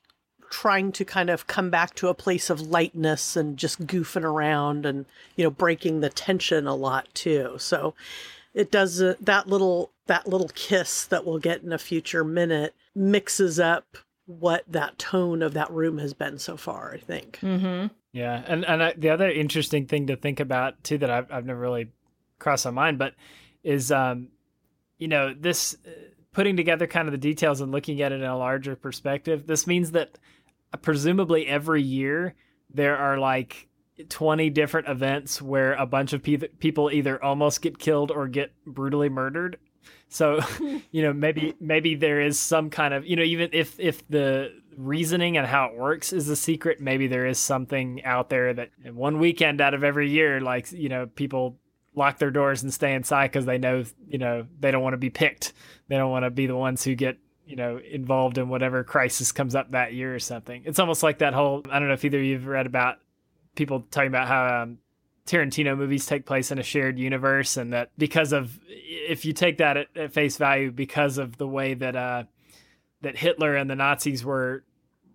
trying 0.49 0.91
to 0.93 1.05
kind 1.05 1.29
of 1.29 1.47
come 1.47 1.69
back 1.69 1.95
to 1.95 2.07
a 2.07 2.13
place 2.13 2.49
of 2.49 2.61
lightness 2.61 3.35
and 3.35 3.57
just 3.57 3.85
goofing 3.85 4.23
around 4.23 4.85
and, 4.85 5.05
you 5.35 5.43
know, 5.43 5.51
breaking 5.51 5.99
the 5.99 6.09
tension 6.09 6.65
a 6.65 6.75
lot 6.75 7.07
too. 7.13 7.55
So 7.59 7.93
it 8.53 8.71
does 8.71 9.01
uh, 9.01 9.15
that 9.21 9.47
little 9.47 9.91
that 10.07 10.27
little 10.27 10.49
kiss 10.55 11.05
that 11.05 11.25
we'll 11.25 11.37
get 11.37 11.61
in 11.61 11.71
a 11.71 11.77
future 11.77 12.23
minute 12.23 12.73
mixes 12.95 13.59
up 13.59 13.97
what 14.29 14.63
that 14.67 14.99
tone 14.99 15.41
of 15.41 15.55
that 15.55 15.71
room 15.71 15.97
has 15.97 16.13
been 16.13 16.37
so 16.37 16.55
far. 16.55 16.93
I 16.93 16.97
think. 16.97 17.39
Mm-hmm. 17.41 17.87
Yeah, 18.11 18.43
and 18.47 18.63
and 18.65 18.83
I, 18.83 18.93
the 18.95 19.09
other 19.09 19.29
interesting 19.29 19.87
thing 19.87 20.07
to 20.07 20.15
think 20.15 20.39
about 20.39 20.83
too 20.83 20.99
that 20.99 21.09
I've 21.09 21.31
I've 21.31 21.45
never 21.45 21.59
really 21.59 21.89
crossed 22.37 22.65
my 22.65 22.71
mind, 22.71 22.99
but 22.99 23.15
is 23.63 23.91
um, 23.91 24.29
you 24.99 25.07
know, 25.07 25.33
this 25.33 25.75
uh, 25.85 25.89
putting 26.31 26.57
together 26.57 26.85
kind 26.85 27.07
of 27.07 27.11
the 27.11 27.17
details 27.17 27.61
and 27.61 27.71
looking 27.71 28.01
at 28.01 28.11
it 28.11 28.21
in 28.21 28.27
a 28.27 28.37
larger 28.37 28.75
perspective. 28.75 29.47
This 29.47 29.65
means 29.65 29.91
that 29.91 30.19
uh, 30.73 30.77
presumably 30.77 31.47
every 31.47 31.81
year 31.81 32.35
there 32.71 32.97
are 32.97 33.17
like 33.17 33.68
20 34.07 34.49
different 34.49 34.87
events 34.87 35.41
where 35.41 35.73
a 35.73 35.85
bunch 35.85 36.13
of 36.13 36.23
pe- 36.23 36.37
people 36.37 36.89
either 36.91 37.21
almost 37.23 37.61
get 37.61 37.79
killed 37.79 38.11
or 38.11 38.27
get 38.27 38.51
brutally 38.65 39.09
murdered. 39.09 39.57
So, 40.07 40.39
you 40.91 41.03
know, 41.03 41.13
maybe 41.13 41.55
maybe 41.59 41.95
there 41.95 42.21
is 42.21 42.39
some 42.39 42.69
kind 42.69 42.93
of, 42.93 43.05
you 43.05 43.15
know, 43.15 43.23
even 43.23 43.49
if 43.53 43.79
if 43.79 44.07
the 44.09 44.53
reasoning 44.77 45.37
and 45.37 45.45
how 45.45 45.65
it 45.65 45.75
works 45.75 46.13
is 46.13 46.29
a 46.29 46.35
secret, 46.35 46.79
maybe 46.79 47.07
there 47.07 47.25
is 47.25 47.37
something 47.37 48.03
out 48.05 48.29
there 48.29 48.53
that 48.53 48.69
one 48.93 49.19
weekend 49.19 49.59
out 49.61 49.73
of 49.73 49.83
every 49.83 50.09
year 50.09 50.39
like, 50.39 50.71
you 50.71 50.89
know, 50.89 51.05
people 51.05 51.57
lock 51.95 52.17
their 52.17 52.31
doors 52.31 52.63
and 52.63 52.73
stay 52.73 52.93
inside 52.93 53.27
because 53.27 53.45
they 53.45 53.57
know, 53.57 53.83
you 54.07 54.17
know, 54.17 54.45
they 54.59 54.71
don't 54.71 54.83
want 54.83 54.93
to 54.93 54.97
be 54.97 55.09
picked. 55.09 55.53
They 55.89 55.97
don't 55.97 56.11
want 56.11 56.23
to 56.23 56.29
be 56.29 56.47
the 56.47 56.55
ones 56.55 56.83
who 56.83 56.95
get 56.95 57.17
you 57.49 57.55
know 57.55 57.79
involved 57.79 58.37
in 58.37 58.47
whatever 58.47 58.83
crisis 58.83 59.31
comes 59.31 59.55
up 59.55 59.71
that 59.71 59.93
year 59.93 60.13
or 60.13 60.19
something. 60.19 60.61
It's 60.65 60.79
almost 60.79 61.01
like 61.01 61.17
that 61.17 61.33
whole 61.33 61.63
I 61.69 61.79
don't 61.79 61.87
know 61.87 61.95
if 61.95 62.05
either 62.05 62.19
of 62.19 62.23
you've 62.23 62.45
read 62.45 62.67
about 62.67 62.97
people 63.59 63.85
talking 63.91 64.07
about 64.07 64.27
how 64.27 64.63
um, 64.63 64.79
Tarantino 65.27 65.77
movies 65.77 66.07
take 66.07 66.25
place 66.25 66.49
in 66.51 66.57
a 66.57 66.63
shared 66.63 66.97
universe, 66.97 67.55
and 67.57 67.71
that 67.73 67.91
because 67.97 68.33
of 68.33 68.59
if 68.67 69.25
you 69.25 69.33
take 69.33 69.57
that 69.59 69.77
at, 69.77 69.87
at 69.95 70.11
face 70.13 70.37
value, 70.37 70.71
because 70.71 71.19
of 71.19 71.37
the 71.37 71.47
way 71.47 71.75
that 71.75 71.95
uh, 71.95 72.23
that 73.01 73.15
Hitler 73.17 73.55
and 73.55 73.69
the 73.69 73.75
Nazis 73.75 74.25
were 74.25 74.63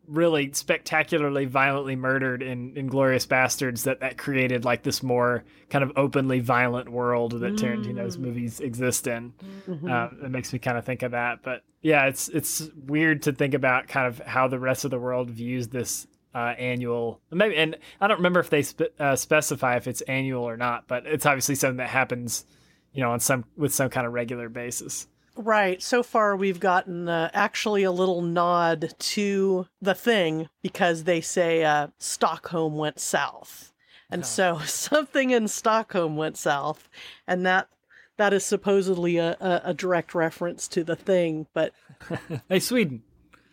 really 0.06 0.52
spectacularly 0.52 1.46
violently 1.46 1.96
murdered 1.96 2.42
in 2.42 2.74
Inglourious 2.74 3.26
Basterds, 3.26 3.84
that 3.84 4.00
that 4.00 4.18
created 4.18 4.64
like 4.64 4.82
this 4.82 5.02
more 5.02 5.42
kind 5.70 5.82
of 5.82 5.90
openly 5.96 6.40
violent 6.40 6.90
world 6.90 7.32
that 7.40 7.56
Tarantino's 7.56 8.16
Mm. 8.18 8.20
movies 8.20 8.60
exist 8.60 9.06
in. 9.06 9.32
Mhm. 9.66 9.90
Um, 9.90 10.18
it 10.22 10.30
makes 10.30 10.52
me 10.52 10.58
kind 10.58 10.76
of 10.76 10.84
think 10.84 11.02
of 11.02 11.12
that, 11.12 11.40
but 11.42 11.62
yeah, 11.80 12.04
it's 12.06 12.28
it's 12.28 12.70
weird 12.86 13.22
to 13.22 13.32
think 13.32 13.54
about 13.54 13.88
kind 13.88 14.06
of 14.06 14.18
how 14.20 14.46
the 14.46 14.58
rest 14.60 14.84
of 14.84 14.90
the 14.90 14.98
world 15.00 15.30
views 15.30 15.68
this 15.68 16.06
uh, 16.34 16.54
annual. 16.58 17.20
Maybe, 17.30 17.56
and 17.56 17.76
I 18.00 18.06
don't 18.08 18.16
remember 18.18 18.40
if 18.40 18.50
they 18.50 18.62
spe- 18.62 18.82
uh, 18.98 19.16
specify 19.16 19.76
if 19.76 19.86
it's 19.86 20.00
annual 20.02 20.44
or 20.44 20.56
not, 20.56 20.88
but 20.88 21.06
it's 21.06 21.26
obviously 21.26 21.54
something 21.54 21.76
that 21.78 21.90
happens, 21.90 22.44
you 22.92 23.02
know, 23.02 23.10
on 23.12 23.20
some 23.20 23.44
with 23.56 23.72
some 23.72 23.88
kind 23.90 24.06
of 24.06 24.12
regular 24.12 24.48
basis. 24.48 25.06
Right. 25.36 25.82
So 25.82 26.02
far, 26.04 26.36
we've 26.36 26.60
gotten 26.60 27.08
uh, 27.08 27.28
actually 27.34 27.82
a 27.82 27.90
little 27.90 28.22
nod 28.22 28.94
to 28.98 29.66
the 29.82 29.94
thing 29.94 30.48
because 30.62 31.04
they 31.04 31.20
say 31.20 31.64
uh, 31.64 31.88
Stockholm 31.98 32.76
went 32.76 33.00
south, 33.00 33.72
and 34.10 34.22
Oh. 34.22 34.24
so 34.24 34.58
something 34.64 35.30
in 35.30 35.48
Stockholm 35.48 36.16
went 36.16 36.36
south, 36.36 36.88
and 37.26 37.44
that 37.46 37.68
that 38.16 38.32
is 38.32 38.44
supposedly 38.44 39.16
a, 39.16 39.36
a, 39.40 39.60
a 39.70 39.74
direct 39.74 40.14
reference 40.14 40.68
to 40.68 40.84
the 40.84 40.94
thing. 40.94 41.48
But 41.52 41.72
hey, 42.48 42.60
Sweden. 42.60 43.02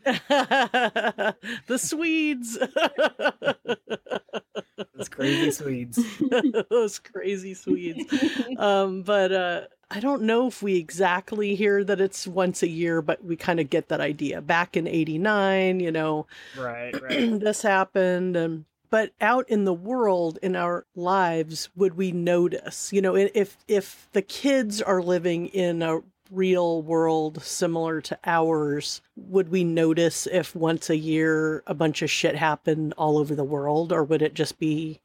the 1.67 1.77
Swedes, 1.77 2.57
Those 4.95 5.09
crazy 5.09 5.51
Swedes. 5.51 5.99
those 6.69 6.99
crazy 6.99 7.53
Swedes. 7.53 8.05
Um, 8.57 9.03
but 9.03 9.31
uh, 9.31 9.61
I 9.89 9.99
don't 9.99 10.23
know 10.23 10.47
if 10.47 10.63
we 10.63 10.77
exactly 10.77 11.55
hear 11.55 11.83
that 11.83 12.01
it's 12.01 12.27
once 12.27 12.63
a 12.63 12.67
year, 12.67 13.01
but 13.01 13.23
we 13.23 13.35
kind 13.35 13.59
of 13.59 13.69
get 13.69 13.89
that 13.89 14.01
idea. 14.01 14.41
Back 14.41 14.77
in 14.77 14.87
'89, 14.87 15.79
you 15.79 15.91
know, 15.91 16.27
Right, 16.57 16.93
right. 17.01 17.39
this 17.39 17.61
happened 17.61 18.35
and 18.35 18.65
but 18.89 19.11
out 19.21 19.49
in 19.49 19.63
the 19.63 19.73
world 19.73 20.37
in 20.41 20.55
our 20.55 20.85
lives 20.95 21.69
would 21.77 21.95
we 21.95 22.11
notice 22.11 22.91
you 22.91 23.01
know 23.01 23.15
if 23.15 23.55
if 23.69 24.09
the 24.11 24.21
kids 24.21 24.81
are 24.81 25.01
living 25.01 25.47
in 25.47 25.81
a 25.81 26.01
real 26.31 26.81
world 26.81 27.41
similar 27.43 28.01
to 28.01 28.17
ours 28.25 29.01
would 29.15 29.49
we 29.49 29.63
notice 29.63 30.27
if 30.31 30.55
once 30.55 30.89
a 30.89 30.97
year 30.97 31.61
a 31.67 31.73
bunch 31.73 32.01
of 32.01 32.09
shit 32.09 32.35
happened 32.35 32.93
all 32.97 33.17
over 33.17 33.35
the 33.35 33.43
world 33.43 33.91
or 33.91 34.03
would 34.03 34.21
it 34.21 34.33
just 34.33 34.57
be 34.57 34.99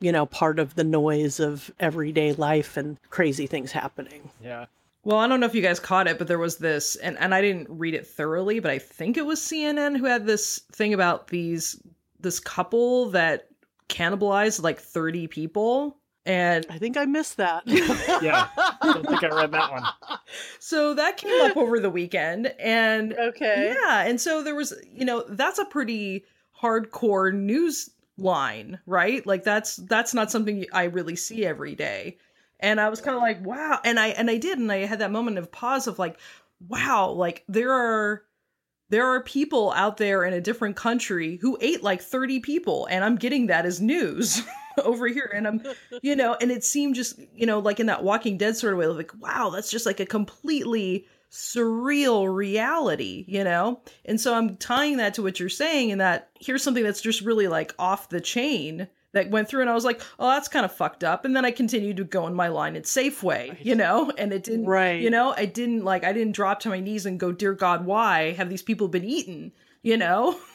you 0.00 0.10
know 0.10 0.26
part 0.26 0.58
of 0.58 0.74
the 0.74 0.84
noise 0.84 1.38
of 1.38 1.70
everyday 1.78 2.32
life 2.32 2.76
and 2.76 2.98
crazy 3.10 3.46
things 3.46 3.72
happening 3.72 4.30
Yeah. 4.42 4.66
Well, 5.04 5.18
I 5.18 5.26
don't 5.26 5.40
know 5.40 5.46
if 5.46 5.54
you 5.54 5.62
guys 5.62 5.80
caught 5.80 6.06
it, 6.06 6.16
but 6.16 6.28
there 6.28 6.38
was 6.38 6.58
this, 6.58 6.94
and, 6.94 7.18
and 7.18 7.34
I 7.34 7.40
didn't 7.40 7.66
read 7.68 7.94
it 7.94 8.06
thoroughly, 8.06 8.60
but 8.60 8.70
I 8.70 8.78
think 8.78 9.16
it 9.16 9.26
was 9.26 9.40
CNN 9.40 9.96
who 9.96 10.04
had 10.04 10.26
this 10.26 10.60
thing 10.70 10.94
about 10.94 11.26
these 11.26 11.80
this 12.20 12.38
couple 12.38 13.10
that 13.10 13.48
cannibalized 13.88 14.62
like 14.62 14.78
30 14.78 15.26
people. 15.26 15.98
And 16.24 16.64
i 16.70 16.78
think 16.78 16.96
i 16.96 17.04
missed 17.04 17.36
that 17.38 17.62
Yeah. 17.66 18.48
I 18.56 18.76
don't 18.92 19.06
think 19.06 19.24
I 19.24 19.28
read 19.28 19.52
that 19.52 19.72
one. 19.72 19.84
so 20.58 20.94
that 20.94 21.16
came 21.16 21.40
up 21.42 21.56
over 21.56 21.80
the 21.80 21.90
weekend. 21.90 22.46
And 22.58 23.14
okay 23.14 23.74
yeah, 23.80 24.02
and 24.02 24.20
so 24.20 24.42
there 24.42 24.54
was, 24.54 24.74
you 24.92 25.04
know, 25.04 25.24
that's 25.28 25.58
a 25.58 25.64
pretty 25.64 26.24
hardcore 26.60 27.34
news 27.34 27.90
line, 28.18 28.78
right? 28.86 29.26
Like 29.26 29.44
that's 29.44 29.76
that's 29.76 30.14
not 30.14 30.30
something 30.30 30.66
I 30.72 30.84
really 30.84 31.16
see 31.16 31.44
every 31.44 31.74
day. 31.74 32.18
And 32.60 32.80
I 32.80 32.88
was 32.88 33.00
kind 33.00 33.16
of 33.16 33.22
like, 33.22 33.44
wow. 33.44 33.80
And 33.84 33.98
I 33.98 34.08
and 34.08 34.30
I 34.30 34.36
did 34.36 34.58
and 34.58 34.70
I 34.70 34.78
had 34.86 35.00
that 35.00 35.10
moment 35.10 35.38
of 35.38 35.50
pause 35.50 35.86
of 35.86 35.98
like, 35.98 36.18
wow, 36.68 37.10
like 37.10 37.44
there 37.48 37.72
are 37.72 38.22
there 38.92 39.06
are 39.06 39.22
people 39.22 39.72
out 39.72 39.96
there 39.96 40.22
in 40.22 40.34
a 40.34 40.40
different 40.40 40.76
country 40.76 41.38
who 41.40 41.56
ate 41.62 41.82
like 41.82 42.02
30 42.02 42.40
people 42.40 42.86
and 42.90 43.02
I'm 43.02 43.16
getting 43.16 43.46
that 43.46 43.64
as 43.64 43.80
news 43.80 44.42
over 44.84 45.08
here. 45.08 45.32
And 45.34 45.48
I'm 45.48 45.62
you 46.02 46.14
know 46.14 46.36
and 46.38 46.50
it 46.50 46.62
seemed 46.62 46.94
just 46.94 47.18
you 47.34 47.46
know 47.46 47.58
like 47.58 47.80
in 47.80 47.86
that 47.86 48.04
walking 48.04 48.36
dead 48.36 48.54
sort 48.54 48.74
of 48.74 48.78
way 48.78 48.86
like 48.86 49.12
wow 49.18 49.48
that's 49.48 49.70
just 49.70 49.86
like 49.86 49.98
a 49.98 50.06
completely 50.06 51.06
surreal 51.30 52.32
reality 52.32 53.24
you 53.26 53.42
know? 53.42 53.80
And 54.04 54.20
so 54.20 54.34
i'm 54.34 54.56
tying 54.58 54.98
that 54.98 55.14
to 55.14 55.22
what 55.22 55.40
you're 55.40 55.48
saying 55.48 55.90
and 55.90 56.00
that 56.02 56.28
here's 56.38 56.62
something 56.62 56.84
that's 56.84 57.00
just 57.00 57.22
really 57.22 57.48
like 57.48 57.74
off 57.78 58.10
the 58.10 58.20
chain 58.20 58.88
that 59.12 59.30
went 59.30 59.48
through 59.48 59.60
and 59.60 59.70
i 59.70 59.74
was 59.74 59.84
like 59.84 60.00
oh 60.18 60.28
that's 60.28 60.48
kind 60.48 60.64
of 60.64 60.72
fucked 60.74 61.04
up 61.04 61.24
and 61.24 61.34
then 61.36 61.44
i 61.44 61.50
continued 61.50 61.96
to 61.96 62.04
go 62.04 62.26
in 62.26 62.34
my 62.34 62.48
line 62.48 62.76
at 62.76 62.84
safeway 62.84 63.56
you 63.64 63.74
know 63.74 64.10
and 64.18 64.32
it 64.32 64.42
didn't 64.44 64.66
Right. 64.66 65.00
you 65.00 65.10
know 65.10 65.32
i 65.36 65.44
didn't 65.44 65.84
like 65.84 66.04
i 66.04 66.12
didn't 66.12 66.34
drop 66.34 66.60
to 66.60 66.68
my 66.68 66.80
knees 66.80 67.06
and 67.06 67.20
go 67.20 67.32
dear 67.32 67.54
god 67.54 67.84
why 67.84 68.32
have 68.32 68.48
these 68.50 68.62
people 68.62 68.88
been 68.88 69.04
eaten 69.04 69.52
you 69.82 69.96
know 69.96 70.38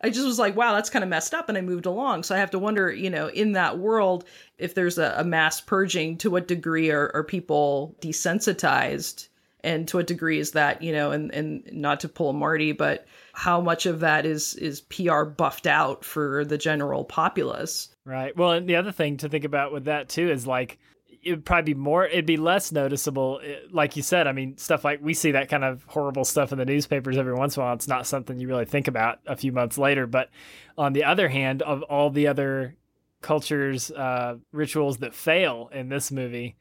I 0.00 0.08
just 0.08 0.24
was 0.24 0.38
like, 0.38 0.54
wow, 0.56 0.72
that's 0.72 0.88
kind 0.88 1.02
of 1.02 1.08
messed 1.08 1.34
up. 1.34 1.48
And 1.48 1.58
I 1.58 1.62
moved 1.62 1.84
along. 1.84 2.22
So 2.22 2.34
I 2.34 2.38
have 2.38 2.52
to 2.52 2.60
wonder, 2.60 2.92
you 2.92 3.10
know, 3.10 3.26
in 3.26 3.52
that 3.52 3.76
world, 3.78 4.24
if 4.56 4.74
there's 4.74 4.98
a, 4.98 5.14
a 5.18 5.24
mass 5.24 5.60
purging, 5.60 6.16
to 6.18 6.30
what 6.30 6.46
degree 6.46 6.90
are, 6.92 7.10
are 7.12 7.24
people 7.24 7.96
desensitized? 8.00 9.28
And 9.64 9.86
to 9.88 9.98
what 9.98 10.06
degree 10.06 10.38
is 10.38 10.52
that, 10.52 10.82
you 10.82 10.92
know, 10.92 11.10
and, 11.10 11.32
and 11.34 11.68
not 11.72 12.00
to 12.00 12.08
pull 12.08 12.30
a 12.30 12.32
Marty, 12.32 12.72
but 12.72 13.06
how 13.32 13.60
much 13.60 13.86
of 13.86 14.00
that 14.00 14.26
is 14.26 14.54
is 14.54 14.82
PR 14.82 15.24
buffed 15.24 15.66
out 15.66 16.04
for 16.04 16.44
the 16.44 16.58
general 16.58 17.04
populace? 17.04 17.94
Right. 18.04 18.36
Well, 18.36 18.52
and 18.52 18.68
the 18.68 18.76
other 18.76 18.92
thing 18.92 19.16
to 19.18 19.28
think 19.28 19.44
about 19.44 19.72
with 19.72 19.84
that 19.84 20.08
too 20.08 20.30
is 20.30 20.46
like 20.46 20.78
it 21.22 21.30
would 21.30 21.44
probably 21.44 21.74
be 21.74 21.78
more 21.78 22.04
it'd 22.04 22.26
be 22.26 22.36
less 22.36 22.72
noticeable 22.72 23.40
eh, 23.44 23.56
like 23.70 23.96
you 23.96 24.02
said 24.02 24.26
i 24.26 24.32
mean 24.32 24.56
stuff 24.56 24.84
like 24.84 25.00
we 25.00 25.14
see 25.14 25.30
that 25.30 25.48
kind 25.48 25.62
of 25.62 25.84
horrible 25.86 26.24
stuff 26.24 26.52
in 26.52 26.58
the 26.58 26.64
newspapers 26.64 27.16
every 27.16 27.34
once 27.34 27.56
in 27.56 27.62
a 27.62 27.64
while 27.64 27.74
it's 27.74 27.88
not 27.88 28.06
something 28.06 28.38
you 28.38 28.48
really 28.48 28.64
think 28.64 28.88
about 28.88 29.20
a 29.26 29.36
few 29.36 29.52
months 29.52 29.78
later 29.78 30.06
but 30.06 30.30
on 30.76 30.92
the 30.92 31.04
other 31.04 31.28
hand 31.28 31.62
of 31.62 31.82
all 31.82 32.10
the 32.10 32.26
other 32.26 32.74
cultures 33.20 33.90
uh 33.92 34.36
rituals 34.50 34.98
that 34.98 35.14
fail 35.14 35.70
in 35.72 35.88
this 35.88 36.10
movie 36.10 36.56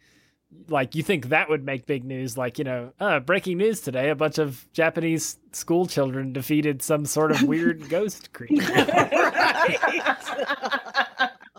like 0.68 0.96
you 0.96 1.04
think 1.04 1.30
that 1.30 1.50
would 1.50 1.64
make 1.66 1.86
big 1.86 2.04
news 2.04 2.38
like 2.38 2.58
you 2.60 2.64
know 2.64 2.92
uh, 3.00 3.20
breaking 3.20 3.58
news 3.58 3.82
today 3.82 4.10
a 4.10 4.16
bunch 4.16 4.38
of 4.38 4.68
japanese 4.74 5.38
school 5.54 5.86
children 5.86 6.34
defeated 6.34 6.82
some 6.82 7.06
sort 7.06 7.32
of 7.32 7.42
weird 7.44 7.88
ghost 7.90 8.32
creature. 8.34 8.62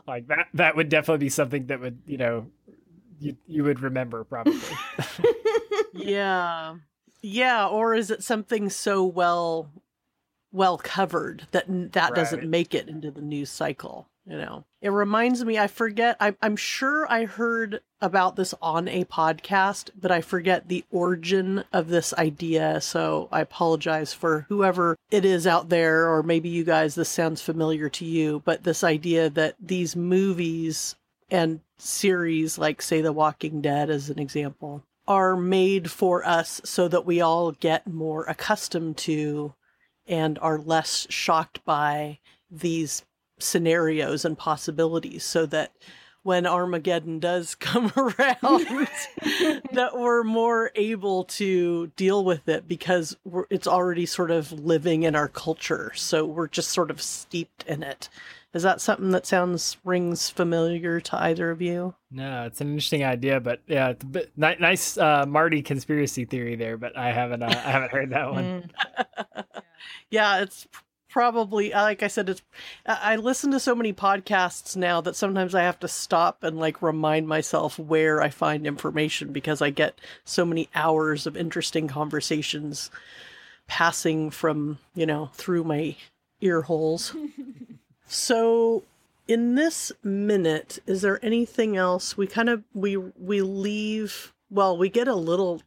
Like 0.07 0.27
that 0.29 0.49
that 0.55 0.75
would 0.77 0.89
definitely 0.89 1.25
be 1.27 1.29
something 1.29 1.67
that 1.67 1.81
would 1.81 2.01
you 2.07 2.19
know 2.19 2.47
you 3.21 3.37
you 3.47 3.63
would 3.65 3.81
remember 3.81 4.25
probably. 4.25 4.59
Yeah. 5.95 6.77
Yeah 7.23 7.69
or 7.69 7.95
is 7.95 8.11
it 8.11 8.23
something 8.25 8.69
so 8.69 9.05
well 9.05 9.71
well 10.51 10.77
covered 10.77 11.47
that 11.53 11.67
that 11.93 12.11
Right. 12.11 12.15
doesn't 12.17 12.51
make 12.51 12.75
it 12.75 12.89
into 12.89 13.11
the 13.13 13.23
news 13.23 13.49
cycle 13.51 14.09
you 14.27 14.37
know. 14.37 14.65
It 14.81 14.91
reminds 14.91 15.45
me 15.45 15.59
i 15.59 15.69
forget 15.69 16.17
I, 16.19 16.35
i'm 16.43 16.57
sure 16.57 17.07
i 17.09 17.25
heard 17.25 17.83
about 18.01 18.35
this 18.35 18.53
on 18.61 18.89
a 18.89 19.05
podcast 19.05 19.91
but 19.99 20.11
i 20.11 20.21
forget 20.21 20.69
the 20.69 20.85
origin 20.91 21.63
of 21.73 21.87
this 21.87 22.13
idea 22.15 22.81
so 22.81 23.29
i 23.31 23.41
apologize 23.41 24.13
for 24.13 24.47
whoever 24.49 24.97
it 25.13 25.25
is 25.25 25.47
out 25.47 25.69
there 25.69 26.09
or 26.13 26.25
maybe 26.25 26.49
you 26.49 26.65
guys 26.65 26.97
this 26.97 27.09
sounds 27.09 27.41
familiar 27.41 27.89
to 27.89 28.05
you 28.05 28.43
but 28.45 28.65
this 28.65 28.83
idea 28.83 29.31
that 29.31 29.55
these 29.61 29.95
movies 29.95 30.97
and 31.31 31.61
series 31.79 32.59
like 32.59 32.83
say 32.83 33.01
The 33.01 33.13
Walking 33.13 33.61
Dead 33.61 33.89
as 33.89 34.11
an 34.11 34.19
example 34.19 34.85
are 35.07 35.37
made 35.37 35.91
for 35.91 36.27
us 36.27 36.61
so 36.65 36.89
that 36.89 37.07
we 37.07 37.21
all 37.21 37.53
get 37.53 37.87
more 37.87 38.25
accustomed 38.25 38.97
to 38.97 39.55
and 40.07 40.39
are 40.41 40.59
less 40.59 41.07
shocked 41.11 41.65
by 41.65 42.19
these 42.51 43.05
scenarios 43.43 44.25
and 44.25 44.37
possibilities 44.37 45.25
so 45.25 45.47
that 45.47 45.73
when 46.23 46.47
Armageddon 46.47 47.19
does 47.19 47.55
come 47.61 47.93
around, 47.97 48.19
that 49.73 49.91
we're 49.95 50.23
more 50.23 50.71
able 50.75 51.25
to 51.25 51.89
deal 51.97 52.25
with 52.25 52.49
it 52.49 52.69
because 52.69 53.17
it's 53.51 53.67
already 53.67 54.07
sort 54.07 54.31
of 54.31 54.53
living 54.53 55.03
in 55.03 55.17
our 55.17 55.29
culture. 55.29 55.93
So 55.95 56.25
we're 56.25 56.49
just 56.49 56.71
sort 56.71 56.91
of 56.91 57.03
steeped 57.03 57.65
in 57.67 57.83
it. 57.83 58.09
Is 58.55 58.63
that 58.65 58.83
something 58.83 59.13
that 59.13 59.25
sounds 59.25 59.79
rings 59.83 60.29
familiar 60.29 61.01
to 61.01 61.17
either 61.17 61.51
of 61.51 61.63
you? 61.63 61.95
No, 62.11 62.45
it's 62.45 62.61
an 62.61 62.69
interesting 62.69 63.03
idea, 63.03 63.41
but 63.41 63.63
yeah, 63.67 63.89
it's 63.89 64.05
a 64.05 64.07
bit, 64.07 64.31
nice 64.37 64.99
uh, 64.99 65.25
Marty 65.27 65.63
conspiracy 65.63 66.27
theory 66.27 66.55
there, 66.55 66.77
but 66.77 66.95
I 66.95 67.13
haven't 67.13 67.43
uh, 67.43 67.47
I 67.47 67.71
haven't 67.71 67.93
heard 67.93 68.11
that 68.11 68.31
one. 68.31 68.71
Yeah, 70.11 70.43
it's 70.43 70.69
probably 71.13 71.75
uh, 71.75 71.83
like 71.83 72.03
I 72.03 72.09
said, 72.09 72.31
it's 72.31 72.43
I 72.87 73.17
listen 73.17 73.51
to 73.53 73.61
so 73.61 73.75
many 73.75 73.93
podcasts 73.93 74.77
now 74.77 75.01
that 75.03 75.15
sometimes 75.15 75.55
I 75.55 75.63
have 75.63 75.79
to 75.81 75.89
stop 75.89 76.43
and 76.43 76.59
like 76.59 76.81
remind 76.83 77.29
myself 77.29 77.79
where 77.79 78.23
I 78.23 78.31
find 78.31 78.67
information 78.67 79.31
because 79.33 79.61
I 79.61 79.71
get 79.71 80.01
so 80.25 80.45
many 80.45 80.69
hours 80.75 81.27
of 81.27 81.37
interesting 81.37 81.87
conversations 81.87 82.91
passing 83.69 84.31
from 84.31 84.79
you 84.95 85.07
know 85.07 85.31
through 85.35 85.65
my 85.65 85.97
ear 86.41 86.63
holes. 86.63 87.15
so 88.07 88.83
in 89.29 89.55
this 89.55 89.93
minute, 90.03 90.79
is 90.87 91.03
there 91.03 91.25
anything 91.25 91.77
else 91.77 92.17
we 92.17 92.27
kind 92.27 92.49
of 92.49 92.65
we 92.73 92.97
we 92.97 93.43
leave? 93.43 94.33
Well, 94.51 94.77
we 94.79 94.89
get 94.89 95.09
a 95.09 95.15
little 95.15 95.61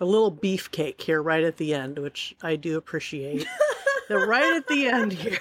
a 0.00 0.06
little 0.06 0.32
beefcake 0.32 1.00
here 1.02 1.22
right 1.22 1.44
at 1.44 1.58
the 1.58 1.74
end, 1.74 1.98
which 1.98 2.34
I 2.42 2.56
do 2.56 2.78
appreciate. 2.78 3.46
They're 4.08 4.26
right 4.26 4.56
at 4.56 4.66
the 4.66 4.86
end 4.86 5.12
here. 5.12 5.38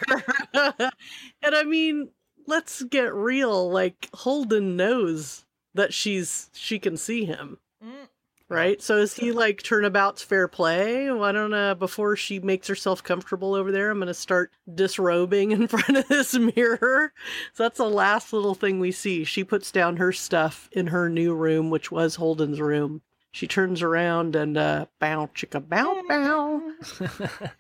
and 0.53 1.55
I 1.55 1.63
mean, 1.63 2.09
let's 2.47 2.83
get 2.83 3.13
real. 3.13 3.69
Like 3.69 4.09
Holden 4.13 4.75
knows 4.75 5.45
that 5.73 5.93
she's 5.93 6.49
she 6.53 6.79
can 6.79 6.97
see 6.97 7.25
him. 7.25 7.57
Mm. 7.83 8.07
Right? 8.49 8.81
So 8.81 8.97
is 8.97 9.13
he 9.13 9.31
like 9.31 9.63
turnabout's 9.63 10.21
fair 10.21 10.49
play? 10.49 11.09
Why 11.09 11.31
don't 11.31 11.53
uh 11.53 11.75
before 11.75 12.17
she 12.17 12.39
makes 12.39 12.67
herself 12.67 13.01
comfortable 13.01 13.55
over 13.55 13.71
there, 13.71 13.89
I'm 13.89 13.99
gonna 13.99 14.13
start 14.13 14.51
disrobing 14.73 15.51
in 15.51 15.67
front 15.69 15.97
of 15.97 16.07
this 16.07 16.33
mirror. 16.33 17.13
So 17.53 17.63
that's 17.63 17.77
the 17.77 17.89
last 17.89 18.33
little 18.33 18.55
thing 18.55 18.79
we 18.79 18.91
see. 18.91 19.23
She 19.23 19.43
puts 19.43 19.71
down 19.71 19.97
her 19.97 20.11
stuff 20.11 20.69
in 20.73 20.87
her 20.87 21.09
new 21.09 21.33
room, 21.33 21.69
which 21.69 21.91
was 21.91 22.15
Holden's 22.15 22.59
room 22.59 23.01
she 23.31 23.47
turns 23.47 23.81
around 23.81 24.35
and 24.35 24.57
uh 24.57 24.85
bow 24.99 25.29
chicka 25.33 25.67
bow 25.67 26.01
bow. 26.07 26.61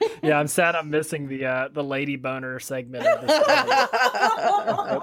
yeah, 0.23 0.37
I'm 0.37 0.47
sad 0.47 0.75
I'm 0.75 0.89
missing 0.89 1.27
the 1.27 1.45
uh 1.45 1.67
the 1.71 1.83
lady 1.83 2.17
boner 2.17 2.59
segment 2.59 3.05
of 3.05 3.21
this. 3.21 3.39
the, 3.39 3.45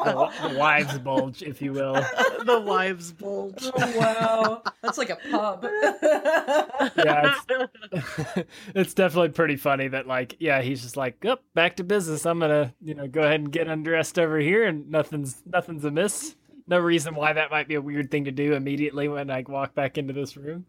the, 0.05 0.49
the, 0.49 0.59
wives 0.59 0.99
bulge, 0.99 1.43
if 1.43 1.63
you 1.63 1.73
will. 1.73 1.95
the 1.95 2.61
wives 2.65 3.13
bulge. 3.13 3.65
Oh, 3.65 3.99
wow. 3.99 4.63
That's 4.83 4.99
like 4.99 5.11
a 5.11 5.17
pub. 5.31 5.65
yeah, 6.97 7.35
it's, 7.51 8.49
it's, 8.75 8.95
definitely 8.95 9.31
pretty 9.31 9.57
funny 9.57 9.89
that 9.89 10.07
like, 10.07 10.37
yeah, 10.39 10.61
he's 10.61 10.83
just 10.83 10.97
like, 10.97 11.25
up, 11.25 11.41
oh, 11.43 11.45
back 11.55 11.77
to 11.77 11.85
business. 11.85 12.27
I'm 12.27 12.41
gonna, 12.41 12.75
you 12.83 12.95
know, 12.95 13.07
go 13.07 13.23
ahead 13.23 13.41
and 13.41 13.51
get 13.51 13.69
undressed 13.69 14.19
over 14.19 14.39
here 14.39 14.67
and 14.67 14.91
nothing's 14.91 15.43
nothing's 15.47 15.85
amiss 15.85 16.37
no 16.69 16.79
reason 16.79 17.15
why 17.15 17.33
that 17.33 17.51
might 17.51 17.69
be 17.69 17.75
a 17.75 17.83
weird 17.83 18.11
thing 18.11 18.27
to 18.27 18.31
do 18.31 18.55
immediately 18.55 19.09
when 19.09 19.31
I 19.31 19.45
walk 19.47 19.75
back 19.75 19.99
into 19.99 20.13
this 20.13 20.37
room. 20.37 20.67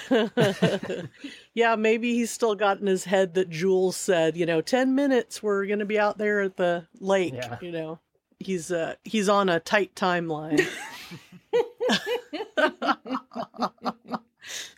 yeah, 1.54 1.76
maybe 1.76 2.14
he's 2.14 2.30
still 2.30 2.54
got 2.54 2.80
in 2.80 2.86
his 2.86 3.04
head 3.04 3.34
that 3.34 3.50
Jules 3.50 3.96
said, 3.96 4.36
you 4.36 4.46
know, 4.46 4.60
10 4.60 4.94
minutes 4.94 5.42
we're 5.42 5.66
going 5.66 5.80
to 5.80 5.84
be 5.84 5.98
out 5.98 6.18
there 6.18 6.40
at 6.40 6.56
the 6.56 6.86
lake, 7.00 7.34
yeah. 7.34 7.58
you 7.60 7.72
know. 7.72 7.98
He's 8.38 8.72
uh 8.72 8.96
he's 9.04 9.28
on 9.28 9.48
a 9.48 9.60
tight 9.60 9.94
timeline. 9.94 10.66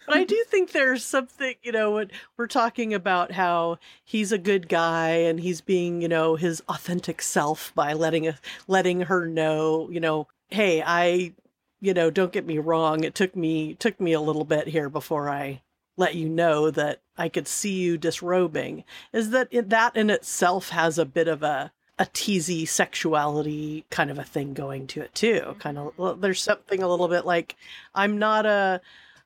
but 0.07 0.17
I 0.17 0.25
do 0.25 0.43
think 0.49 0.73
there's 0.73 1.05
something, 1.05 1.55
you 1.62 1.73
know, 1.73 1.93
when 1.93 2.11
we're 2.37 2.47
talking 2.47 2.95
about 2.95 3.33
how 3.33 3.79
he's 4.05 4.33
a 4.33 4.38
good 4.38 4.69
guy 4.69 5.11
and 5.11 5.40
he's 5.40 5.61
being, 5.61 6.03
you 6.03 6.09
know, 6.09 6.37
his 6.37 6.62
authentic 6.69 7.23
self 7.23 7.73
by 7.75 7.93
letting 7.93 8.29
a, 8.29 8.38
letting 8.69 9.03
her 9.03 9.27
know, 9.27 9.88
you 9.90 10.01
know, 10.01 10.29
hey, 10.49 10.83
I, 10.85 11.33
you 11.81 11.95
know, 11.95 12.11
don't 12.11 12.33
get 12.33 12.47
me 12.47 12.59
wrong. 12.59 13.05
It 13.05 13.14
took 13.14 13.35
me 13.37 13.75
took 13.75 14.01
me 14.01 14.12
a 14.12 14.21
little 14.21 14.45
bit 14.45 14.69
here 14.69 14.88
before 14.88 15.29
I 15.29 15.62
let 15.97 16.14
you 16.14 16.29
know 16.29 16.71
that 16.71 17.01
I 17.17 17.29
could 17.29 17.47
see 17.47 17.75
you 17.75 17.99
disrobing. 17.99 18.85
Is 19.12 19.31
that 19.31 19.49
it, 19.51 19.71
that 19.71 19.97
in 19.97 20.11
itself 20.11 20.71
has 20.71 20.99
a 20.99 21.05
bit 21.05 21.29
of 21.29 21.43
a 21.43 21.73
a 21.99 22.07
teasy 22.07 22.67
sexuality 22.67 23.85
kind 23.88 24.11
of 24.11 24.19
a 24.19 24.25
thing 24.25 24.53
going 24.53 24.87
to 24.88 25.01
it 25.01 25.14
too. 25.14 25.40
Mm-hmm. 25.40 25.59
Kind 25.59 25.79
of 25.79 26.21
there's 26.21 26.43
something 26.43 26.83
a 26.83 26.88
little 26.88 27.09
bit 27.09 27.25
like 27.25 27.57
I'm 27.95 28.19
not 28.19 28.47
a 28.47 28.81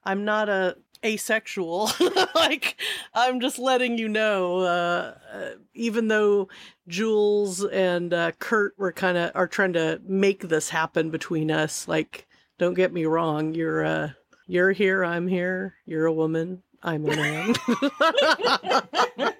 I'm 0.09 0.25
not 0.25 0.49
a 0.49 0.77
asexual. 1.05 1.91
Like 2.35 2.81
i'm 3.15 3.41
just 3.41 3.59
letting 3.59 3.99
you 3.99 4.09
know 4.09 4.61
uh, 4.61 5.15
uh, 5.33 5.51
even 5.75 6.07
though 6.09 6.49
jules 6.87 7.65
and 7.65 8.15
uh, 8.15 8.31
kurt 8.39 8.75
were 8.79 8.93
kind 8.93 9.19
of 9.19 9.33
are 9.35 9.49
trying 9.49 9.73
to 9.73 10.01
make 10.07 10.49
this 10.49 10.69
happen 10.69 11.11
between 11.11 11.51
us 11.51 11.89
like 11.89 12.27
don't 12.59 12.75
get 12.75 12.93
me 12.93 13.05
wrong 13.07 13.55
you're 13.55 13.85
uh 13.85 14.11
you're 14.47 14.71
here 14.71 15.05
i'm 15.05 15.27
here 15.27 15.75
you're 15.85 16.07
a 16.07 16.13
woman 16.13 16.63
i'm 16.83 17.05
a 17.07 17.17
man. 17.17 17.55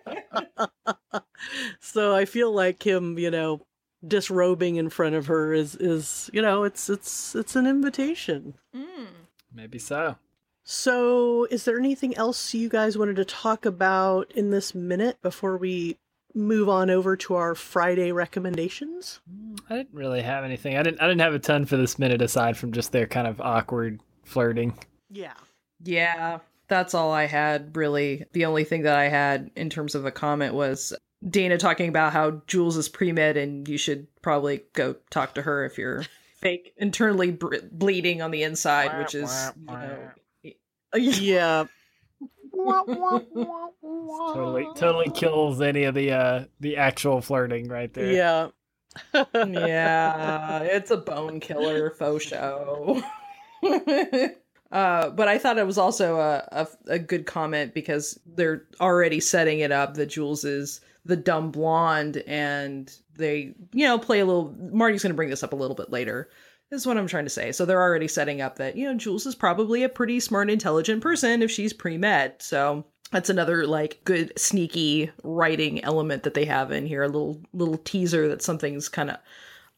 So 1.81 2.15
i 2.15 2.25
feel 2.25 2.53
like 2.53 2.85
him 2.85 3.17
you 3.19 3.31
know 3.31 3.65
disrobing 4.07 4.77
in 4.77 4.91
front 4.91 5.15
of 5.15 5.27
her 5.27 5.55
is 5.55 5.77
is 5.77 6.29
you 6.33 6.43
know 6.43 6.65
it's 6.65 6.91
it's 6.91 7.35
it's 7.35 7.57
an 7.57 7.67
invitation. 7.67 8.55
Mm. 8.75 9.07
maybe 9.55 9.79
so 9.79 10.17
so, 10.71 11.47
is 11.47 11.65
there 11.65 11.79
anything 11.79 12.15
else 12.19 12.53
you 12.53 12.69
guys 12.69 12.99
wanted 12.99 13.17
to 13.17 13.25
talk 13.25 13.65
about 13.65 14.31
in 14.33 14.51
this 14.51 14.75
minute 14.75 15.17
before 15.23 15.57
we 15.57 15.97
move 16.35 16.69
on 16.69 16.91
over 16.91 17.17
to 17.17 17.37
our 17.37 17.55
Friday 17.55 18.13
recommendations? 18.13 19.21
Mm, 19.33 19.61
I 19.71 19.77
didn't 19.77 19.95
really 19.95 20.21
have 20.21 20.45
anything. 20.45 20.77
I 20.77 20.83
didn't 20.83 21.01
I 21.01 21.07
didn't 21.07 21.23
have 21.23 21.33
a 21.33 21.39
ton 21.39 21.65
for 21.65 21.79
this 21.79 21.99
minute 21.99 22.21
aside 22.21 22.59
from 22.59 22.73
just 22.73 22.93
their 22.93 23.07
kind 23.07 23.27
of 23.27 23.41
awkward 23.41 24.03
flirting. 24.25 24.79
Yeah. 25.09 25.33
Yeah. 25.83 26.41
That's 26.69 26.93
all 26.93 27.13
I 27.13 27.25
had 27.25 27.75
really. 27.75 28.27
The 28.35 28.45
only 28.45 28.65
thing 28.65 28.83
that 28.83 28.95
I 28.95 29.09
had 29.09 29.51
in 29.57 29.71
terms 29.71 29.95
of 29.95 30.05
a 30.05 30.11
comment 30.11 30.53
was 30.53 30.93
Dana 31.27 31.57
talking 31.57 31.89
about 31.89 32.13
how 32.13 32.43
Jules 32.47 32.77
is 32.77 32.91
pre-med 32.91 33.39
and 33.39 33.67
you 33.67 33.79
should 33.79 34.07
probably 34.21 34.65
go 34.75 34.97
talk 35.09 35.33
to 35.37 35.43
her 35.43 35.65
if 35.65 35.79
you're 35.79 36.05
fake 36.35 36.75
internally 36.77 37.31
bleeding 37.31 38.21
on 38.21 38.33
the 38.33 38.43
inside, 38.43 38.99
which 38.99 39.15
is 39.15 39.51
you 39.57 39.73
know 39.73 40.11
yeah. 40.95 41.65
totally 44.33 44.67
totally 44.75 45.11
kills 45.11 45.61
any 45.61 45.85
of 45.85 45.95
the 45.95 46.11
uh 46.11 46.45
the 46.61 46.77
actual 46.77 47.21
flirting 47.21 47.69
right 47.69 47.93
there. 47.95 48.11
Yeah. 48.11 48.49
yeah, 49.35 50.59
it's 50.63 50.91
a 50.91 50.97
bone 50.97 51.39
killer 51.41 51.91
faux 51.91 52.25
show. 52.25 53.01
uh, 54.73 55.11
but 55.11 55.29
I 55.29 55.39
thought 55.39 55.59
it 55.59 55.67
was 55.67 55.79
also 55.79 56.19
a, 56.19 56.49
a, 56.51 56.67
a 56.95 56.99
good 56.99 57.27
comment 57.27 57.75
because 57.75 58.19
they're 58.27 58.65
already 58.81 59.21
setting 59.21 59.61
it 59.61 59.71
up 59.71 59.95
that 59.95 60.07
Jules 60.07 60.45
is 60.45 60.81
the 61.05 61.17
dumb 61.17 61.51
blonde, 61.53 62.17
and 62.27 62.93
they 63.17 63.55
you 63.73 63.87
know 63.87 63.99
play 63.99 64.21
a 64.21 64.27
little. 64.27 64.55
Marty's 64.73 65.03
going 65.03 65.13
to 65.13 65.17
bring 65.17 65.31
this 65.31 65.45
up 65.45 65.53
a 65.53 65.57
little 65.57 65.77
bit 65.77 65.91
later 65.91 66.29
is 66.71 66.87
what 66.87 66.99
I'm 66.99 67.07
trying 67.07 67.25
to 67.25 67.31
say. 67.31 67.53
So 67.53 67.65
they're 67.65 67.83
already 67.83 68.09
setting 68.09 68.41
up 68.41 68.57
that, 68.57 68.77
you 68.77 68.87
know, 68.87 68.97
Jules 68.97 69.27
is 69.27 69.35
probably 69.35 69.83
a 69.83 69.89
pretty 69.89 70.21
smart, 70.21 70.51
intelligent 70.51 71.03
person 71.03 71.43
if 71.43 71.51
she's 71.51 71.73
pre 71.73 71.97
med. 71.97 72.41
So 72.41 72.85
that's 73.11 73.31
another 73.31 73.67
like 73.67 74.01
good 74.05 74.39
sneaky 74.39 75.11
writing 75.23 75.83
element 75.85 76.23
that 76.25 76.35
they 76.35 76.45
have 76.45 76.71
in 76.73 76.87
here. 76.87 77.03
A 77.03 77.09
little 77.09 77.41
little 77.53 77.79
teaser 77.79 78.29
that 78.29 78.43
something's 78.43 78.89
kind 78.89 79.11
of 79.11 79.17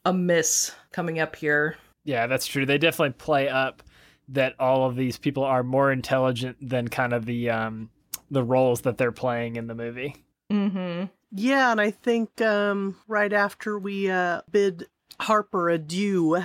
amiss 0.05 0.73
coming 0.93 1.21
up 1.21 1.37
here. 1.37 1.77
Yeah, 2.05 2.27
that's 2.27 2.47
true. 2.47 2.67
They 2.67 2.79
definitely 2.79 3.15
play 3.15 3.49
up 3.49 3.83
that 4.29 4.55
all 4.59 4.87
of 4.87 4.97
these 4.97 5.19
people 5.19 5.45
are 5.45 5.63
more 5.63 5.93
intelligent 5.93 6.57
than 6.61 6.89
kind 6.89 7.13
of 7.13 7.27
the 7.27 7.51
um 7.51 7.91
the 8.31 8.45
roles 8.45 8.83
that 8.83 8.99
they're 8.99 9.13
playing 9.13 9.57
in 9.57 9.67
the 9.67 9.75
movie. 9.75 10.17
Mm-hmm. 10.51 11.07
Yeah, 11.33 11.71
and 11.71 11.81
I 11.81 11.91
think 11.91 12.41
um 12.41 12.97
right 13.07 13.33
after 13.33 13.79
we 13.79 14.11
uh 14.11 14.43
bid 14.51 14.87
Harper 15.21 15.69
adieu 15.69 16.43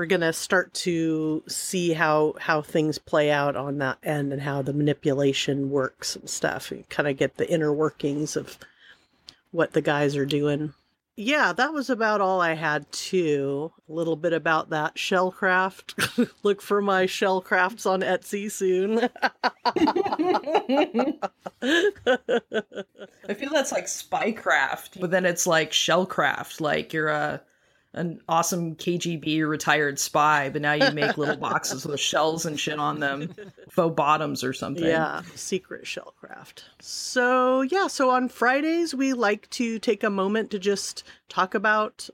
we're 0.00 0.06
going 0.06 0.22
to 0.22 0.32
start 0.32 0.72
to 0.72 1.42
see 1.46 1.92
how 1.92 2.34
how 2.40 2.62
things 2.62 2.96
play 2.96 3.30
out 3.30 3.54
on 3.54 3.76
that 3.76 3.98
end 4.02 4.32
and 4.32 4.40
how 4.40 4.62
the 4.62 4.72
manipulation 4.72 5.68
works 5.68 6.16
and 6.16 6.26
stuff 6.26 6.70
and 6.70 6.88
kind 6.88 7.06
of 7.06 7.18
get 7.18 7.36
the 7.36 7.52
inner 7.52 7.70
workings 7.70 8.34
of 8.34 8.56
what 9.50 9.74
the 9.74 9.82
guys 9.82 10.16
are 10.16 10.24
doing 10.24 10.72
yeah, 11.16 11.52
that 11.52 11.74
was 11.74 11.90
about 11.90 12.22
all 12.22 12.40
I 12.40 12.54
had 12.54 12.90
too. 12.92 13.70
A 13.90 13.92
little 13.92 14.16
bit 14.16 14.32
about 14.32 14.70
that 14.70 14.94
shellcraft. 14.94 16.30
Look 16.42 16.62
for 16.62 16.80
my 16.80 17.04
shellcrafts 17.04 17.84
on 17.84 18.00
Etsy 18.00 18.50
soon. 18.50 19.00
I 23.28 23.34
feel 23.34 23.50
that's 23.50 23.72
like 23.72 23.84
spycraft, 23.84 24.98
but 24.98 25.10
then 25.10 25.26
it's 25.26 25.46
like 25.46 25.72
shellcraft. 25.72 26.62
Like 26.62 26.94
you're 26.94 27.08
a 27.08 27.42
an 27.92 28.20
awesome 28.28 28.76
KGB 28.76 29.46
retired 29.48 29.98
spy, 29.98 30.48
but 30.48 30.62
now 30.62 30.72
you 30.72 30.90
make 30.92 31.18
little 31.18 31.36
boxes 31.48 31.84
with 31.84 31.98
shells 31.98 32.46
and 32.46 32.58
shit 32.58 32.78
on 32.78 33.00
them, 33.00 33.34
faux 33.68 33.94
bottoms 33.96 34.44
or 34.44 34.52
something. 34.52 34.84
Yeah, 34.84 35.22
secret 35.34 35.84
shellcraft. 35.84 36.62
So, 36.80 37.62
yeah, 37.62 37.88
so 37.88 38.10
on 38.10 38.28
Fridays, 38.28 38.94
we 38.94 39.12
like 39.12 39.50
to 39.50 39.78
take 39.78 40.04
a 40.04 40.10
moment 40.10 40.50
to 40.52 40.58
just 40.58 41.02
talk 41.28 41.54
about 41.54 42.08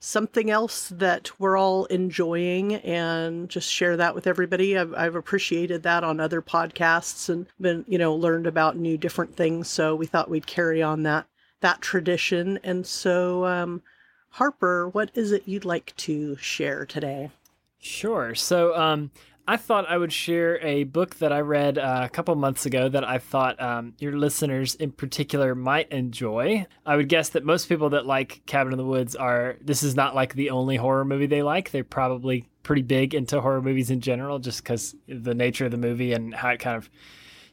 something 0.00 0.50
else 0.50 0.88
that 0.88 1.30
we're 1.38 1.58
all 1.58 1.84
enjoying 1.86 2.74
and 2.76 3.48
just 3.50 3.70
share 3.70 3.98
that 3.98 4.14
with 4.14 4.26
everybody. 4.26 4.76
I've, 4.76 4.94
I've 4.94 5.14
appreciated 5.14 5.82
that 5.82 6.02
on 6.02 6.18
other 6.18 6.40
podcasts 6.40 7.28
and 7.28 7.46
been, 7.60 7.84
you 7.86 7.98
know, 7.98 8.14
learned 8.14 8.46
about 8.46 8.76
new 8.76 8.96
different 8.96 9.36
things. 9.36 9.68
So 9.68 9.94
we 9.94 10.06
thought 10.06 10.30
we'd 10.30 10.46
carry 10.46 10.82
on 10.82 11.02
that 11.04 11.26
that 11.60 11.82
tradition. 11.82 12.58
And 12.64 12.86
so, 12.86 13.44
um, 13.44 13.82
Harper, 14.30 14.88
what 14.88 15.10
is 15.14 15.32
it 15.32 15.42
you'd 15.46 15.64
like 15.64 15.94
to 15.98 16.36
share 16.36 16.86
today? 16.86 17.30
Sure. 17.78 18.34
So, 18.34 18.76
um, 18.76 19.10
I 19.50 19.56
thought 19.56 19.90
I 19.90 19.98
would 19.98 20.12
share 20.12 20.64
a 20.64 20.84
book 20.84 21.16
that 21.16 21.32
I 21.32 21.40
read 21.40 21.76
uh, 21.76 22.02
a 22.04 22.08
couple 22.08 22.32
months 22.36 22.66
ago 22.66 22.88
that 22.88 23.02
I 23.02 23.18
thought 23.18 23.60
um, 23.60 23.94
your 23.98 24.16
listeners 24.16 24.76
in 24.76 24.92
particular 24.92 25.56
might 25.56 25.90
enjoy. 25.90 26.66
I 26.86 26.94
would 26.94 27.08
guess 27.08 27.30
that 27.30 27.44
most 27.44 27.68
people 27.68 27.90
that 27.90 28.06
like 28.06 28.42
Cabin 28.46 28.72
in 28.72 28.78
the 28.78 28.84
Woods 28.84 29.16
are, 29.16 29.56
this 29.60 29.82
is 29.82 29.96
not 29.96 30.14
like 30.14 30.34
the 30.34 30.50
only 30.50 30.76
horror 30.76 31.04
movie 31.04 31.26
they 31.26 31.42
like. 31.42 31.72
They're 31.72 31.82
probably 31.82 32.48
pretty 32.62 32.82
big 32.82 33.12
into 33.12 33.40
horror 33.40 33.60
movies 33.60 33.90
in 33.90 34.00
general, 34.00 34.38
just 34.38 34.62
because 34.62 34.94
the 35.08 35.34
nature 35.34 35.64
of 35.64 35.72
the 35.72 35.78
movie 35.78 36.12
and 36.12 36.32
how 36.32 36.50
it 36.50 36.60
kind 36.60 36.76
of, 36.76 36.88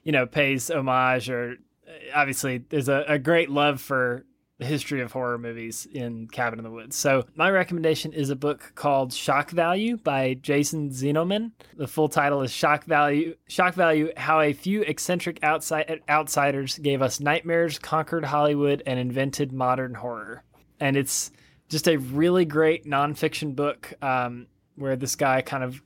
you 0.04 0.12
know, 0.12 0.28
pays 0.28 0.70
homage 0.70 1.32
or 1.32 1.56
obviously 2.14 2.60
there's 2.70 2.90
a, 2.90 3.06
a 3.08 3.18
great 3.18 3.50
love 3.50 3.82
for 3.82 4.24
the 4.58 4.66
history 4.66 5.02
of 5.02 5.12
horror 5.12 5.38
movies 5.38 5.88
in 5.92 6.28
Cabin 6.28 6.60
in 6.60 6.64
the 6.64 6.72
Woods. 6.72 6.96
So, 6.96 7.26
my 7.36 7.50
recommendation 7.50 8.14
is 8.14 8.30
a 8.30 8.36
book 8.36 8.72
called 8.76 9.14
Shock 9.14 9.52
Value 9.52 9.98
by 9.98 10.34
Jason 10.34 10.90
Zinoman. 10.90 11.52
The 11.76 11.88
full 11.88 12.10
title 12.10 12.42
is 12.42 12.52
Shock 12.52 12.86
Value 12.86 13.36
Shock 13.48 13.76
Value 13.76 14.12
How 14.18 14.42
a 14.42 14.54
Few 14.54 14.82
Eccentric 14.82 15.40
outside, 15.44 16.02
Outsiders 16.10 16.78
Gave 16.80 17.02
Us 17.02 17.20
Nightmares, 17.20 17.78
Conquered 17.78 18.26
Hollywood, 18.26 18.82
and 18.86 19.00
Invented 19.00 19.52
Modern 19.52 19.94
Horror. 19.94 20.44
And 20.80 20.98
it's 20.98 21.32
just 21.70 21.88
a 21.88 21.98
really 21.98 22.46
great 22.46 22.86
nonfiction 22.86 23.56
book 23.56 23.94
um, 24.02 24.48
where 24.76 24.96
this 24.96 25.16
guy 25.16 25.42
kind 25.42 25.64
of 25.64 25.82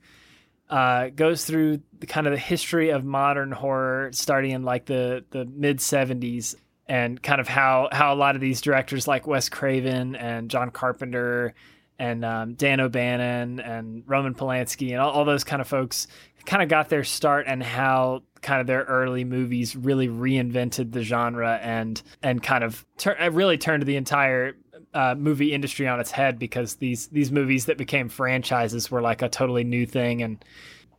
uh, 0.70 1.08
goes 1.08 1.44
through 1.44 1.82
the 1.98 2.06
kind 2.06 2.26
of 2.26 2.32
the 2.32 2.38
history 2.38 2.90
of 2.90 3.04
modern 3.04 3.52
horror 3.52 4.10
starting 4.12 4.52
in 4.52 4.62
like 4.62 4.86
the, 4.86 5.22
the 5.30 5.44
mid 5.44 5.78
70s 5.78 6.54
and 6.86 7.22
kind 7.22 7.40
of 7.40 7.48
how 7.48 7.88
how 7.92 8.12
a 8.12 8.16
lot 8.16 8.34
of 8.34 8.40
these 8.40 8.60
directors 8.60 9.06
like 9.06 9.26
Wes 9.26 9.48
Craven 9.48 10.16
and 10.16 10.50
John 10.50 10.70
Carpenter 10.70 11.54
and 11.98 12.24
um, 12.24 12.54
Dan 12.54 12.80
O'Bannon 12.80 13.60
and 13.60 14.02
Roman 14.06 14.34
Polanski 14.34 14.90
and 14.90 14.98
all, 14.98 15.10
all 15.10 15.24
those 15.24 15.44
kind 15.44 15.62
of 15.62 15.68
folks 15.68 16.06
kind 16.44 16.62
of 16.62 16.68
got 16.68 16.88
their 16.88 17.04
start 17.04 17.46
and 17.46 17.62
how 17.62 18.22
kind 18.40 18.60
of 18.60 18.66
their 18.66 18.82
early 18.84 19.24
movies 19.24 19.76
really 19.76 20.08
reinvented 20.08 20.92
the 20.92 21.02
genre 21.02 21.60
and 21.62 22.02
and 22.22 22.42
kind 22.42 22.64
of 22.64 22.84
tur- 22.98 23.16
really 23.30 23.56
turned 23.56 23.84
the 23.84 23.96
entire 23.96 24.56
uh, 24.94 25.14
movie 25.16 25.52
industry 25.52 25.86
on 25.86 26.00
its 26.00 26.10
head 26.10 26.38
because 26.38 26.76
these 26.76 27.06
these 27.08 27.30
movies 27.30 27.66
that 27.66 27.78
became 27.78 28.08
franchises 28.08 28.90
were 28.90 29.00
like 29.00 29.22
a 29.22 29.28
totally 29.28 29.64
new 29.64 29.86
thing 29.86 30.22
and 30.22 30.44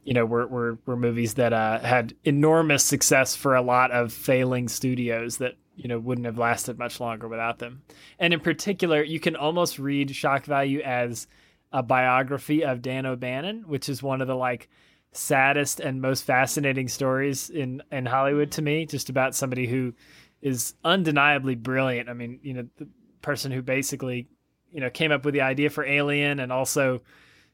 you 0.03 0.13
know 0.13 0.25
were 0.25 0.47
were, 0.47 0.77
were 0.85 0.95
movies 0.95 1.35
that 1.35 1.53
uh, 1.53 1.79
had 1.79 2.15
enormous 2.23 2.83
success 2.83 3.35
for 3.35 3.55
a 3.55 3.61
lot 3.61 3.91
of 3.91 4.11
failing 4.11 4.67
studios 4.67 5.37
that 5.37 5.55
you 5.75 5.87
know 5.87 5.99
wouldn't 5.99 6.25
have 6.25 6.37
lasted 6.37 6.77
much 6.77 6.99
longer 6.99 7.27
without 7.27 7.59
them. 7.59 7.83
And 8.19 8.33
in 8.33 8.39
particular, 8.39 9.03
you 9.03 9.19
can 9.19 9.35
almost 9.35 9.79
read 9.79 10.15
Shock 10.15 10.45
Value 10.45 10.81
as 10.81 11.27
a 11.71 11.81
biography 11.81 12.63
of 12.63 12.81
Dan 12.81 13.05
O'Bannon, 13.05 13.63
which 13.67 13.89
is 13.89 14.03
one 14.03 14.21
of 14.21 14.27
the 14.27 14.35
like 14.35 14.69
saddest 15.11 15.79
and 15.79 16.01
most 16.01 16.23
fascinating 16.23 16.87
stories 16.87 17.49
in 17.49 17.81
in 17.91 18.05
Hollywood 18.05 18.51
to 18.51 18.61
me, 18.61 18.85
just 18.85 19.09
about 19.09 19.35
somebody 19.35 19.67
who 19.67 19.93
is 20.41 20.73
undeniably 20.83 21.55
brilliant. 21.55 22.09
I 22.09 22.13
mean, 22.13 22.39
you 22.43 22.53
know, 22.53 22.67
the 22.77 22.87
person 23.21 23.51
who 23.51 23.61
basically, 23.61 24.27
you 24.71 24.81
know, 24.81 24.89
came 24.89 25.11
up 25.11 25.23
with 25.23 25.33
the 25.33 25.41
idea 25.41 25.69
for 25.69 25.85
Alien 25.85 26.39
and 26.39 26.51
also, 26.51 27.01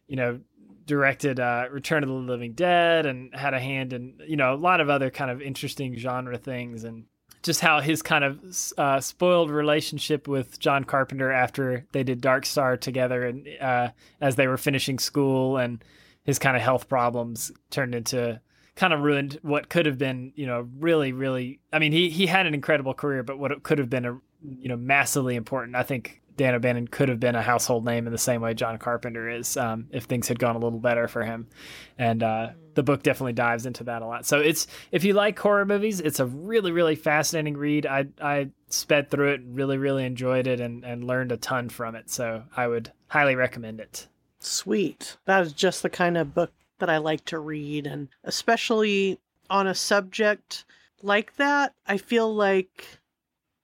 you 0.08 0.16
know, 0.16 0.40
directed 0.86 1.40
uh, 1.40 1.68
Return 1.72 2.02
of 2.02 2.10
the 2.10 2.16
Living 2.16 2.54
Dead 2.54 3.06
and 3.06 3.34
had 3.36 3.54
a 3.54 3.60
hand 3.60 3.94
in, 3.94 4.20
you 4.28 4.36
know, 4.36 4.54
a 4.54 4.58
lot 4.58 4.82
of 4.82 4.90
other 4.90 5.12
kind 5.12 5.30
of 5.30 5.40
interesting 5.40 5.96
genre 5.96 6.38
things 6.38 6.84
and 6.84 7.06
just 7.42 7.62
how 7.62 7.80
his 7.80 8.02
kind 8.02 8.24
of 8.24 8.40
uh, 8.78 9.00
spoiled 9.00 9.50
relationship 9.50 10.28
with 10.28 10.60
John 10.60 10.84
Carpenter 10.84 11.32
after 11.32 11.86
they 11.92 12.04
did 12.04 12.22
Dark 12.22 12.46
Star 12.46 12.78
together 12.78 13.26
and 13.26 13.48
uh, 13.62 13.90
as 14.20 14.36
they 14.36 14.48
were 14.48 14.58
finishing 14.58 15.00
school 15.00 15.58
and 15.58 15.84
his 16.24 16.40
kind 16.40 16.58
of 16.58 16.64
health 16.64 16.90
problems 16.90 17.52
turned 17.70 17.96
into 17.96 18.42
kind 18.76 18.94
of 18.94 19.02
ruined 19.02 19.40
what 19.42 19.70
could 19.70 19.86
have 19.86 19.98
been, 19.98 20.32
you 20.36 20.46
know, 20.46 20.68
really, 20.80 21.12
really. 21.12 21.60
I 21.72 21.80
mean, 21.80 21.92
he 21.92 22.10
he 22.10 22.28
had 22.28 22.46
an 22.46 22.54
incredible 22.54 22.94
career, 22.94 23.24
but 23.24 23.38
what 23.38 23.64
could 23.64 23.78
have 23.78 23.90
been 23.90 24.06
a 24.06 24.20
you 24.42 24.70
know 24.70 24.78
massively 24.78 25.36
important. 25.36 25.76
I 25.76 25.84
think 25.84 26.19
Dan 26.40 26.56
O'Bannon 26.56 26.88
could 26.88 27.10
have 27.10 27.20
been 27.20 27.36
a 27.36 27.42
household 27.42 27.84
name 27.84 28.08
in 28.08 28.14
the 28.14 28.18
same 28.18 28.40
way 28.40 28.54
John 28.54 28.78
Carpenter 28.78 29.30
is 29.30 29.58
um, 29.58 29.88
if 29.92 30.06
things 30.06 30.30
had 30.30 30.40
gone 30.40 30.56
a 30.56 30.60
little 30.60 30.80
better 30.80 31.10
for 31.10 31.22
him. 31.22 31.50
And 31.98 32.24
uh, 32.24 32.52
the 32.76 32.82
book 32.82 33.04
definitely 33.04 33.34
dives 33.34 33.66
into 33.66 33.84
that 33.84 34.02
a 34.02 34.06
lot. 34.06 34.26
So 34.26 34.40
it's 34.40 34.66
if 34.94 35.04
you 35.04 35.12
like 35.12 35.38
horror 35.38 35.66
movies, 35.66 36.00
it's 36.00 36.22
a 36.22 36.26
really 36.26 36.72
really 36.72 36.96
fascinating 36.96 37.58
read. 37.58 37.86
I 37.86 38.06
I 38.22 38.52
sped 38.70 39.12
through 39.12 39.34
it, 39.34 39.42
really 39.48 39.78
really 39.78 40.06
enjoyed 40.06 40.48
it, 40.48 40.62
and 40.62 40.86
and 40.86 41.04
learned 41.04 41.34
a 41.34 41.38
ton 41.38 41.68
from 41.68 41.96
it. 41.96 42.10
So 42.10 42.44
I 42.56 42.68
would 42.68 42.94
highly 43.10 43.36
recommend 43.36 43.82
it. 43.82 44.08
Sweet. 44.40 45.18
That 45.26 45.42
is 45.42 45.52
just 45.52 45.84
the 45.84 45.90
kind 45.90 46.18
of 46.18 46.34
book 46.34 46.54
that 46.78 46.90
I 46.90 47.00
like 47.00 47.26
to 47.26 47.40
read, 47.40 47.86
and 47.86 48.08
especially 48.24 49.20
on 49.50 49.68
a 49.68 49.76
subject 49.76 50.64
like 51.02 51.36
that, 51.36 51.74
I 51.86 51.98
feel 51.98 52.34
like 52.34 52.99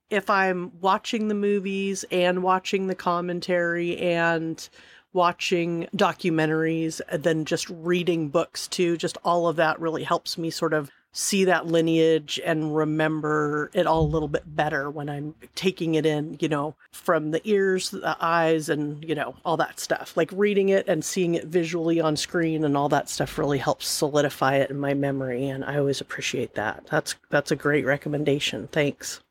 if 0.09 0.29
I'm 0.29 0.71
watching 0.81 1.27
the 1.27 1.35
movies 1.35 2.05
and 2.11 2.43
watching 2.43 2.87
the 2.87 2.95
commentary 2.95 3.97
and 3.97 4.67
watching 5.13 5.87
documentaries 5.95 7.01
and 7.07 7.23
then 7.23 7.45
just 7.45 7.69
reading 7.69 8.29
books 8.29 8.67
too, 8.67 8.97
just 8.97 9.17
all 9.23 9.47
of 9.47 9.55
that 9.55 9.79
really 9.79 10.03
helps 10.03 10.37
me 10.37 10.49
sort 10.49 10.73
of 10.73 10.91
see 11.15 11.45
that 11.45 11.65
lineage 11.65 12.41
and 12.43 12.75
remember 12.75 13.71
it 13.73 13.87
all 13.87 14.01
a 14.01 14.05
little 14.05 14.27
bit 14.27 14.43
better 14.53 14.89
when 14.91 15.09
I'm 15.09 15.33
taking 15.55 15.95
it 15.95 16.05
in, 16.05 16.35
you 16.41 16.49
know, 16.49 16.75
from 16.91 17.31
the 17.31 17.39
ears, 17.45 17.89
the 17.89 18.17
eyes, 18.19 18.67
and, 18.67 19.01
you 19.01 19.15
know, 19.15 19.33
all 19.45 19.55
that 19.55 19.79
stuff. 19.79 20.17
Like 20.17 20.29
reading 20.33 20.69
it 20.69 20.89
and 20.89 21.05
seeing 21.05 21.35
it 21.35 21.45
visually 21.45 22.01
on 22.01 22.17
screen 22.17 22.65
and 22.65 22.75
all 22.75 22.89
that 22.89 23.07
stuff 23.07 23.37
really 23.37 23.59
helps 23.59 23.87
solidify 23.87 24.57
it 24.57 24.69
in 24.69 24.77
my 24.77 24.93
memory. 24.93 25.47
And 25.47 25.63
I 25.63 25.77
always 25.77 26.01
appreciate 26.01 26.55
that. 26.55 26.85
That's, 26.91 27.15
that's 27.29 27.51
a 27.51 27.55
great 27.55 27.85
recommendation. 27.85 28.67
Thanks. 28.67 29.21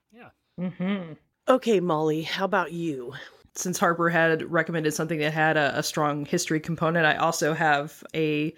Mm-hmm. 0.60 1.14
Okay, 1.48 1.80
Molly, 1.80 2.22
how 2.22 2.44
about 2.44 2.72
you? 2.72 3.14
Since 3.54 3.78
Harper 3.78 4.08
had 4.08 4.50
recommended 4.50 4.94
something 4.94 5.18
that 5.20 5.32
had 5.32 5.56
a, 5.56 5.78
a 5.78 5.82
strong 5.82 6.24
history 6.24 6.60
component, 6.60 7.06
I 7.06 7.16
also 7.16 7.54
have 7.54 8.02
a 8.14 8.54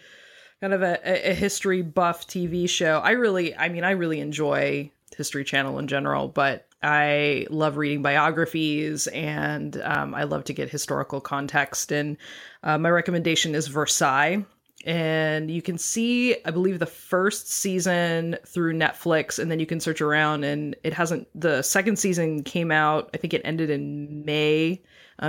kind 0.61 0.72
of 0.72 0.82
a, 0.82 1.30
a, 1.30 1.35
history 1.35 1.82
buff 1.82 2.26
TV 2.26 2.68
show. 2.68 3.00
I 3.00 3.11
really, 3.11 3.54
I 3.54 3.68
mean, 3.68 3.85
I 3.85 3.90
really 3.90 4.20
enjoy 4.20 4.90
History 5.16 5.44
Channel 5.44 5.78
in 5.78 5.87
general, 5.87 6.28
but 6.28 6.66
I 6.82 7.46
love 7.50 7.76
reading 7.76 8.02
biographies 8.02 9.06
and 9.09 9.76
um, 9.82 10.14
I 10.14 10.24
love 10.24 10.44
to 10.44 10.54
get 10.54 10.70
historical 10.70 11.20
context. 11.20 11.92
And 11.92 12.16
uh, 12.62 12.78
my 12.78 12.88
recommendation 12.90 13.54
is 13.54 13.66
Versailles 13.66 14.44
and 14.87 15.51
you 15.51 15.61
can 15.61 15.77
see 15.77 16.37
i 16.44 16.51
believe 16.51 16.79
the 16.79 16.87
first 16.87 17.51
season 17.51 18.37
through 18.46 18.72
netflix 18.72 19.38
and 19.38 19.51
then 19.51 19.59
you 19.59 19.66
can 19.66 19.81
search 19.81 20.01
around 20.01 20.44
and 20.44 20.77
it 20.85 20.92
hasn't 20.92 21.29
the 21.35 21.61
second 21.61 21.99
season 21.99 22.42
came 22.42 22.70
out 22.70 23.11
i 23.12 23.16
think 23.16 23.35
it 23.35 23.42
ended 23.44 23.68
in 23.68 24.25
may 24.25 24.81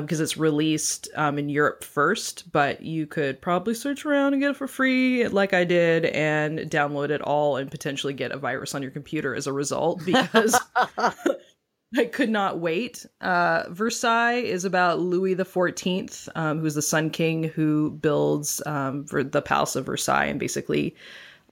because 0.01 0.19
um, 0.19 0.23
it's 0.23 0.37
released 0.37 1.09
um, 1.15 1.39
in 1.39 1.49
europe 1.49 1.83
first 1.83 2.49
but 2.51 2.81
you 2.81 3.07
could 3.07 3.41
probably 3.41 3.73
search 3.73 4.05
around 4.05 4.33
and 4.33 4.41
get 4.41 4.51
it 4.51 4.57
for 4.57 4.67
free 4.67 5.27
like 5.27 5.53
i 5.53 5.63
did 5.63 6.05
and 6.05 6.59
download 6.69 7.09
it 7.09 7.21
all 7.21 7.57
and 7.57 7.71
potentially 7.71 8.13
get 8.13 8.31
a 8.31 8.37
virus 8.37 8.75
on 8.75 8.81
your 8.83 8.91
computer 8.91 9.33
as 9.33 9.47
a 9.47 9.53
result 9.53 10.05
because 10.05 10.59
I 11.95 12.05
could 12.05 12.29
not 12.29 12.59
wait. 12.59 13.05
Uh, 13.21 13.63
Versailles 13.69 14.41
is 14.41 14.65
about 14.65 14.99
Louis 14.99 15.35
the 15.35 15.45
Fourteenth, 15.45 16.27
um, 16.35 16.59
who's 16.59 16.75
the 16.75 16.81
Sun 16.81 17.11
King 17.11 17.43
who 17.43 17.91
builds 17.91 18.61
um, 18.65 19.05
the 19.05 19.41
Palace 19.41 19.75
of 19.75 19.85
Versailles 19.85 20.25
and 20.25 20.39
basically 20.39 20.95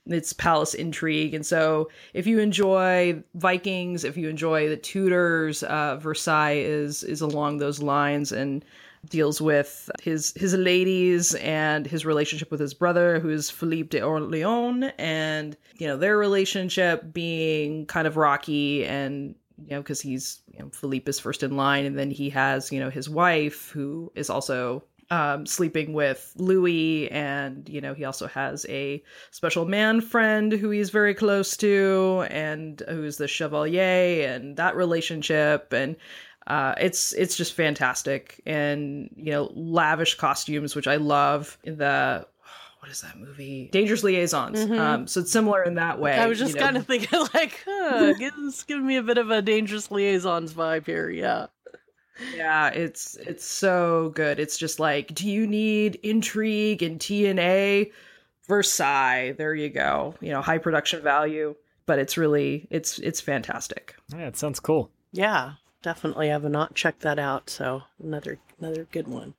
its 0.07 0.33
palace 0.33 0.73
intrigue. 0.73 1.33
And 1.33 1.45
so, 1.45 1.89
if 2.13 2.27
you 2.27 2.39
enjoy 2.39 3.23
Vikings, 3.35 4.03
if 4.03 4.17
you 4.17 4.29
enjoy 4.29 4.67
the 4.67 4.77
Tudors, 4.77 5.63
uh, 5.63 5.97
Versailles 5.97 6.57
is 6.57 7.03
is 7.03 7.21
along 7.21 7.57
those 7.57 7.81
lines 7.81 8.31
and 8.31 8.63
deals 9.09 9.39
with 9.39 9.89
his 10.01 10.33
his 10.35 10.53
ladies 10.53 11.35
and 11.35 11.87
his 11.87 12.05
relationship 12.05 12.51
with 12.51 12.59
his 12.59 12.73
brother, 12.73 13.19
who 13.19 13.29
is 13.29 13.49
Philippe 13.49 13.89
de 13.89 14.03
Orleans, 14.03 14.91
and 14.97 15.55
you 15.77 15.87
know 15.87 15.97
their 15.97 16.17
relationship 16.17 17.13
being 17.13 17.85
kind 17.85 18.05
of 18.05 18.17
rocky 18.17 18.85
and 18.85 19.35
you 19.57 19.71
know 19.71 19.81
because 19.81 20.01
he's 20.01 20.41
you 20.51 20.59
know, 20.59 20.69
Philippe 20.69 21.09
is 21.09 21.19
first 21.19 21.43
in 21.43 21.55
line, 21.55 21.85
and 21.85 21.97
then 21.97 22.11
he 22.11 22.29
has 22.31 22.71
you 22.71 22.79
know 22.79 22.89
his 22.89 23.09
wife 23.09 23.69
who 23.71 24.11
is 24.15 24.29
also 24.29 24.83
um, 25.09 25.45
sleeping 25.45 25.93
with 25.93 26.33
Louis, 26.35 27.09
and 27.11 27.67
you 27.69 27.81
know 27.81 27.93
he 27.93 28.05
also 28.05 28.27
has 28.27 28.65
a 28.69 29.03
special 29.31 29.65
man 29.65 30.01
friend 30.01 30.51
who 30.51 30.69
he's 30.69 30.89
very 30.89 31.13
close 31.13 31.55
to, 31.57 32.25
and 32.29 32.81
who's 32.87 33.17
the 33.17 33.27
Chevalier, 33.27 34.27
and 34.27 34.57
that 34.57 34.75
relationship, 34.75 35.73
and 35.73 35.95
uh, 36.47 36.75
it's 36.79 37.13
it's 37.13 37.37
just 37.37 37.53
fantastic, 37.53 38.41
and 38.45 39.09
you 39.15 39.31
know 39.31 39.51
lavish 39.55 40.15
costumes, 40.15 40.75
which 40.75 40.87
I 40.87 40.95
love. 40.95 41.57
The 41.63 42.27
what 42.85 42.91
is 42.91 43.01
that 43.01 43.17
movie? 43.17 43.67
Dangerous 43.71 44.03
Liaisons. 44.03 44.59
Mm-hmm. 44.59 44.79
Um, 44.79 45.07
so 45.07 45.21
it's 45.21 45.31
similar 45.31 45.63
in 45.63 45.73
that 45.73 45.99
way. 45.99 46.13
I 46.13 46.27
was 46.27 46.37
just 46.37 46.53
you 46.53 46.59
know. 46.59 46.65
kind 46.65 46.77
of 46.77 46.85
thinking 46.85 47.19
like, 47.33 47.63
huh, 47.65 48.13
it's 48.19 48.63
giving 48.63 48.85
me 48.85 48.97
a 48.97 49.01
bit 49.01 49.17
of 49.17 49.31
a 49.31 49.41
Dangerous 49.41 49.89
Liaisons 49.89 50.53
vibe 50.53 50.85
here. 50.85 51.09
Yeah. 51.09 51.47
Yeah, 52.35 52.67
it's 52.67 53.15
it's 53.15 53.43
so 53.43 54.11
good. 54.13 54.39
It's 54.39 54.59
just 54.59 54.79
like, 54.79 55.15
do 55.15 55.27
you 55.27 55.47
need 55.47 55.95
intrigue 56.03 56.83
and 56.83 56.99
TNA? 56.99 57.91
Versailles. 58.47 59.31
There 59.31 59.55
you 59.55 59.69
go. 59.69 60.13
You 60.21 60.29
know, 60.29 60.41
high 60.43 60.59
production 60.59 61.01
value, 61.01 61.55
but 61.87 61.97
it's 61.97 62.17
really 62.17 62.67
it's 62.69 62.99
it's 62.99 63.19
fantastic. 63.19 63.95
Yeah, 64.15 64.27
it 64.27 64.37
sounds 64.37 64.59
cool. 64.59 64.91
Yeah, 65.11 65.53
definitely 65.81 66.31
I've 66.31 66.43
not 66.43 66.75
checked 66.75 67.01
that 67.01 67.17
out. 67.17 67.49
So 67.49 67.81
another 68.01 68.37
another 68.59 68.87
good 68.91 69.07
one. 69.07 69.33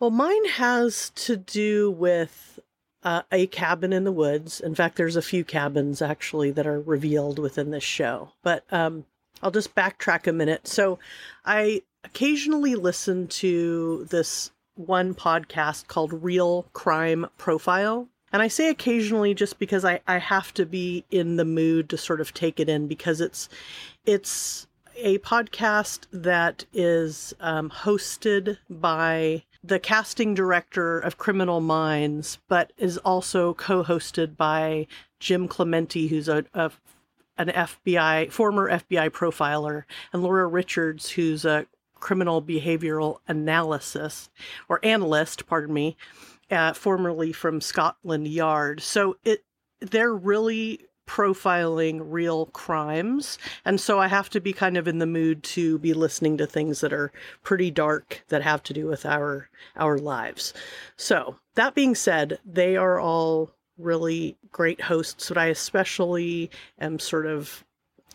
Well, 0.00 0.10
mine 0.10 0.44
has 0.46 1.10
to 1.10 1.36
do 1.36 1.90
with 1.90 2.58
uh, 3.02 3.22
a 3.30 3.46
cabin 3.46 3.92
in 3.92 4.04
the 4.04 4.12
woods. 4.12 4.60
In 4.60 4.74
fact, 4.74 4.96
there's 4.96 5.16
a 5.16 5.22
few 5.22 5.44
cabins 5.44 6.02
actually 6.02 6.50
that 6.52 6.66
are 6.66 6.80
revealed 6.80 7.38
within 7.38 7.70
this 7.70 7.84
show. 7.84 8.30
But 8.42 8.64
um, 8.72 9.04
I'll 9.42 9.50
just 9.50 9.74
backtrack 9.74 10.26
a 10.26 10.32
minute. 10.32 10.66
So 10.66 10.98
I 11.44 11.82
occasionally 12.02 12.74
listen 12.74 13.28
to 13.28 14.06
this 14.10 14.50
one 14.74 15.14
podcast 15.14 15.86
called 15.86 16.24
Real 16.24 16.66
Crime 16.72 17.26
Profile. 17.38 18.08
And 18.32 18.42
I 18.42 18.48
say 18.48 18.68
occasionally 18.68 19.32
just 19.32 19.58
because 19.58 19.84
I, 19.84 20.00
I 20.08 20.18
have 20.18 20.52
to 20.54 20.66
be 20.66 21.04
in 21.10 21.36
the 21.36 21.44
mood 21.44 21.88
to 21.90 21.96
sort 21.96 22.20
of 22.20 22.34
take 22.34 22.58
it 22.58 22.68
in 22.68 22.88
because 22.88 23.20
it's 23.20 23.48
it's 24.04 24.66
a 24.96 25.18
podcast 25.18 26.06
that 26.12 26.64
is 26.72 27.34
um, 27.40 27.70
hosted 27.70 28.58
by 28.68 29.44
the 29.64 29.78
casting 29.78 30.34
director 30.34 30.98
of 30.98 31.16
Criminal 31.16 31.60
Minds, 31.60 32.38
but 32.48 32.72
is 32.76 32.98
also 32.98 33.54
co-hosted 33.54 34.36
by 34.36 34.86
Jim 35.18 35.48
Clemente, 35.48 36.06
who's 36.06 36.28
a, 36.28 36.44
a 36.52 36.70
an 37.36 37.48
FBI 37.48 38.30
former 38.30 38.70
FBI 38.70 39.10
profiler, 39.10 39.84
and 40.12 40.22
Laura 40.22 40.46
Richards, 40.46 41.10
who's 41.10 41.44
a 41.44 41.66
criminal 41.94 42.42
behavioral 42.42 43.18
analysis 43.26 44.28
or 44.68 44.78
analyst, 44.84 45.46
pardon 45.46 45.74
me, 45.74 45.96
uh, 46.50 46.74
formerly 46.74 47.32
from 47.32 47.60
Scotland 47.60 48.28
Yard. 48.28 48.82
So 48.82 49.16
it 49.24 49.44
they're 49.80 50.14
really 50.14 50.80
profiling 51.06 52.00
real 52.02 52.46
crimes. 52.46 53.38
And 53.64 53.80
so 53.80 53.98
I 53.98 54.08
have 54.08 54.30
to 54.30 54.40
be 54.40 54.52
kind 54.52 54.76
of 54.76 54.88
in 54.88 54.98
the 54.98 55.06
mood 55.06 55.42
to 55.44 55.78
be 55.78 55.94
listening 55.94 56.38
to 56.38 56.46
things 56.46 56.80
that 56.80 56.92
are 56.92 57.12
pretty 57.42 57.70
dark 57.70 58.22
that 58.28 58.42
have 58.42 58.62
to 58.64 58.72
do 58.72 58.86
with 58.86 59.04
our 59.06 59.48
our 59.76 59.98
lives. 59.98 60.54
So, 60.96 61.36
that 61.54 61.74
being 61.74 61.94
said, 61.94 62.38
they 62.44 62.76
are 62.76 62.98
all 62.98 63.50
really 63.78 64.36
great 64.52 64.80
hosts, 64.80 65.28
but 65.28 65.38
I 65.38 65.46
especially 65.46 66.50
am 66.78 66.98
sort 66.98 67.26
of 67.26 67.64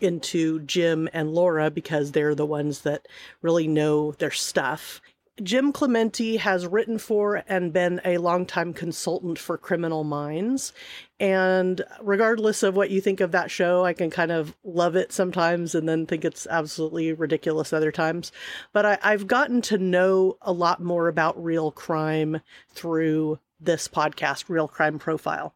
into 0.00 0.60
Jim 0.60 1.08
and 1.12 1.34
Laura 1.34 1.70
because 1.70 2.12
they're 2.12 2.34
the 2.34 2.46
ones 2.46 2.80
that 2.82 3.06
really 3.42 3.68
know 3.68 4.12
their 4.12 4.30
stuff. 4.30 5.00
Jim 5.42 5.72
Clemente 5.72 6.36
has 6.36 6.66
written 6.66 6.98
for 6.98 7.42
and 7.48 7.72
been 7.72 8.00
a 8.04 8.18
longtime 8.18 8.74
consultant 8.74 9.38
for 9.38 9.56
Criminal 9.56 10.04
Minds. 10.04 10.72
And 11.18 11.82
regardless 12.00 12.62
of 12.62 12.76
what 12.76 12.90
you 12.90 13.00
think 13.00 13.20
of 13.20 13.32
that 13.32 13.50
show, 13.50 13.84
I 13.84 13.92
can 13.92 14.10
kind 14.10 14.32
of 14.32 14.54
love 14.64 14.96
it 14.96 15.12
sometimes 15.12 15.74
and 15.74 15.88
then 15.88 16.06
think 16.06 16.24
it's 16.24 16.46
absolutely 16.46 17.12
ridiculous 17.12 17.72
other 17.72 17.92
times. 17.92 18.32
But 18.72 18.84
I, 18.86 18.98
have 19.10 19.26
gotten 19.26 19.62
to 19.62 19.78
know 19.78 20.36
a 20.42 20.52
lot 20.52 20.82
more 20.82 21.08
about 21.08 21.42
real 21.42 21.70
crime 21.70 22.40
through 22.70 23.38
this 23.60 23.88
podcast, 23.88 24.44
Real 24.48 24.68
Crime 24.68 24.98
Profile. 24.98 25.54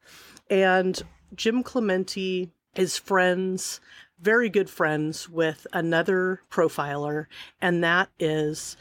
And 0.50 1.00
Jim 1.34 1.62
Clemente 1.62 2.50
is 2.74 2.98
friends, 2.98 3.80
very 4.20 4.48
good 4.48 4.68
friends 4.70 5.28
with 5.28 5.66
another 5.72 6.42
profiler, 6.50 7.26
and 7.60 7.82
that 7.82 8.10
is 8.18 8.76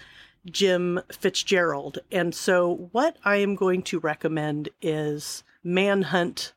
Jim 0.45 1.01
Fitzgerald. 1.11 1.99
And 2.11 2.33
so, 2.35 2.89
what 2.91 3.17
I 3.23 3.37
am 3.37 3.55
going 3.55 3.81
to 3.83 3.99
recommend 3.99 4.69
is 4.81 5.43
Manhunt 5.63 6.53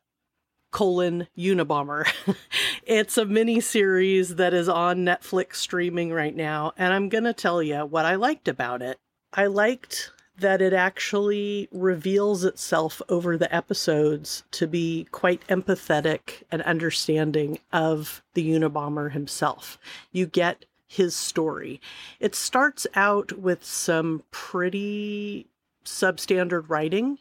colon 0.71 1.27
Unabomber. 1.37 2.07
it's 2.83 3.17
a 3.17 3.25
mini 3.25 3.59
series 3.59 4.35
that 4.35 4.53
is 4.53 4.69
on 4.69 4.99
Netflix 4.99 5.55
streaming 5.55 6.11
right 6.11 6.35
now, 6.35 6.73
and 6.77 6.93
I'm 6.93 7.09
going 7.09 7.23
to 7.23 7.33
tell 7.33 7.63
you 7.63 7.79
what 7.79 8.05
I 8.05 8.15
liked 8.15 8.47
about 8.47 8.81
it. 8.81 8.99
I 9.33 9.47
liked 9.47 10.11
that 10.39 10.61
it 10.61 10.73
actually 10.73 11.67
reveals 11.71 12.43
itself 12.43 13.01
over 13.09 13.37
the 13.37 13.53
episodes 13.53 14.43
to 14.51 14.67
be 14.67 15.07
quite 15.11 15.45
empathetic 15.47 16.43
and 16.51 16.61
understanding 16.61 17.59
of 17.73 18.21
the 18.35 18.47
Unabomber 18.47 19.11
himself. 19.11 19.79
You 20.11 20.27
get 20.27 20.65
his 20.87 21.15
story. 21.15 21.81
It 22.19 22.33
starts 22.33 22.87
out 22.95 23.33
with 23.33 23.63
some 23.63 24.23
pretty 24.31 25.47
substandard 25.87 26.69
writing. 26.69 27.17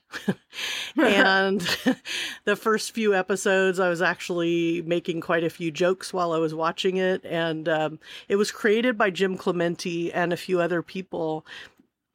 and 0.97 1.61
the 2.45 2.57
first 2.57 2.93
few 2.93 3.15
episodes, 3.15 3.81
I 3.81 3.89
was 3.89 4.03
actually 4.03 4.83
making 4.83 5.21
quite 5.21 5.45
a 5.45 5.51
few 5.51 5.71
jokes 5.71 6.13
while 6.13 6.33
I 6.33 6.39
was 6.39 6.55
watching 6.55 6.97
it. 6.97 7.25
And 7.25 7.69
um, 7.69 7.99
it 8.29 8.37
was 8.37 8.51
created 8.51 8.99
by 8.99 9.11
Jim 9.11 9.37
Clemente 9.37 10.13
and 10.13 10.33
a 10.33 10.37
few 10.37 10.61
other 10.61 10.83
people. 10.83 11.47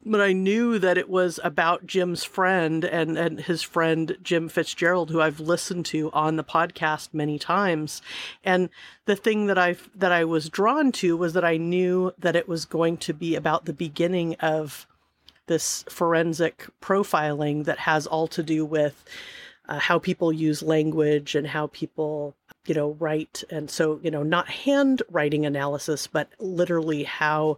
But 0.03 0.21
I 0.21 0.33
knew 0.33 0.79
that 0.79 0.97
it 0.97 1.09
was 1.09 1.39
about 1.43 1.85
Jim's 1.85 2.23
friend 2.23 2.83
and, 2.83 3.17
and 3.17 3.39
his 3.39 3.61
friend 3.61 4.17
Jim 4.23 4.49
Fitzgerald, 4.49 5.11
who 5.11 5.21
I've 5.21 5.39
listened 5.39 5.85
to 5.87 6.09
on 6.11 6.37
the 6.37 6.43
podcast 6.43 7.13
many 7.13 7.37
times. 7.37 8.01
And 8.43 8.69
the 9.05 9.15
thing 9.15 9.45
that 9.45 9.59
I 9.59 9.75
that 9.95 10.11
I 10.11 10.25
was 10.25 10.49
drawn 10.49 10.91
to 10.93 11.15
was 11.15 11.33
that 11.33 11.45
I 11.45 11.57
knew 11.57 12.13
that 12.17 12.35
it 12.35 12.47
was 12.47 12.65
going 12.65 12.97
to 12.97 13.13
be 13.13 13.35
about 13.35 13.65
the 13.65 13.73
beginning 13.73 14.35
of 14.35 14.87
this 15.45 15.83
forensic 15.89 16.67
profiling 16.81 17.65
that 17.65 17.79
has 17.79 18.07
all 18.07 18.27
to 18.27 18.41
do 18.41 18.65
with 18.65 19.03
uh, 19.67 19.79
how 19.79 19.99
people 19.99 20.33
use 20.33 20.63
language 20.63 21.35
and 21.35 21.47
how 21.47 21.67
people 21.67 22.35
you 22.65 22.75
know 22.75 22.95
write 22.99 23.43
and 23.49 23.69
so 23.69 23.99
you 24.03 24.11
know 24.11 24.21
not 24.21 24.47
handwriting 24.47 25.45
analysis 25.45 26.07
but 26.07 26.29
literally 26.39 27.03
how 27.03 27.57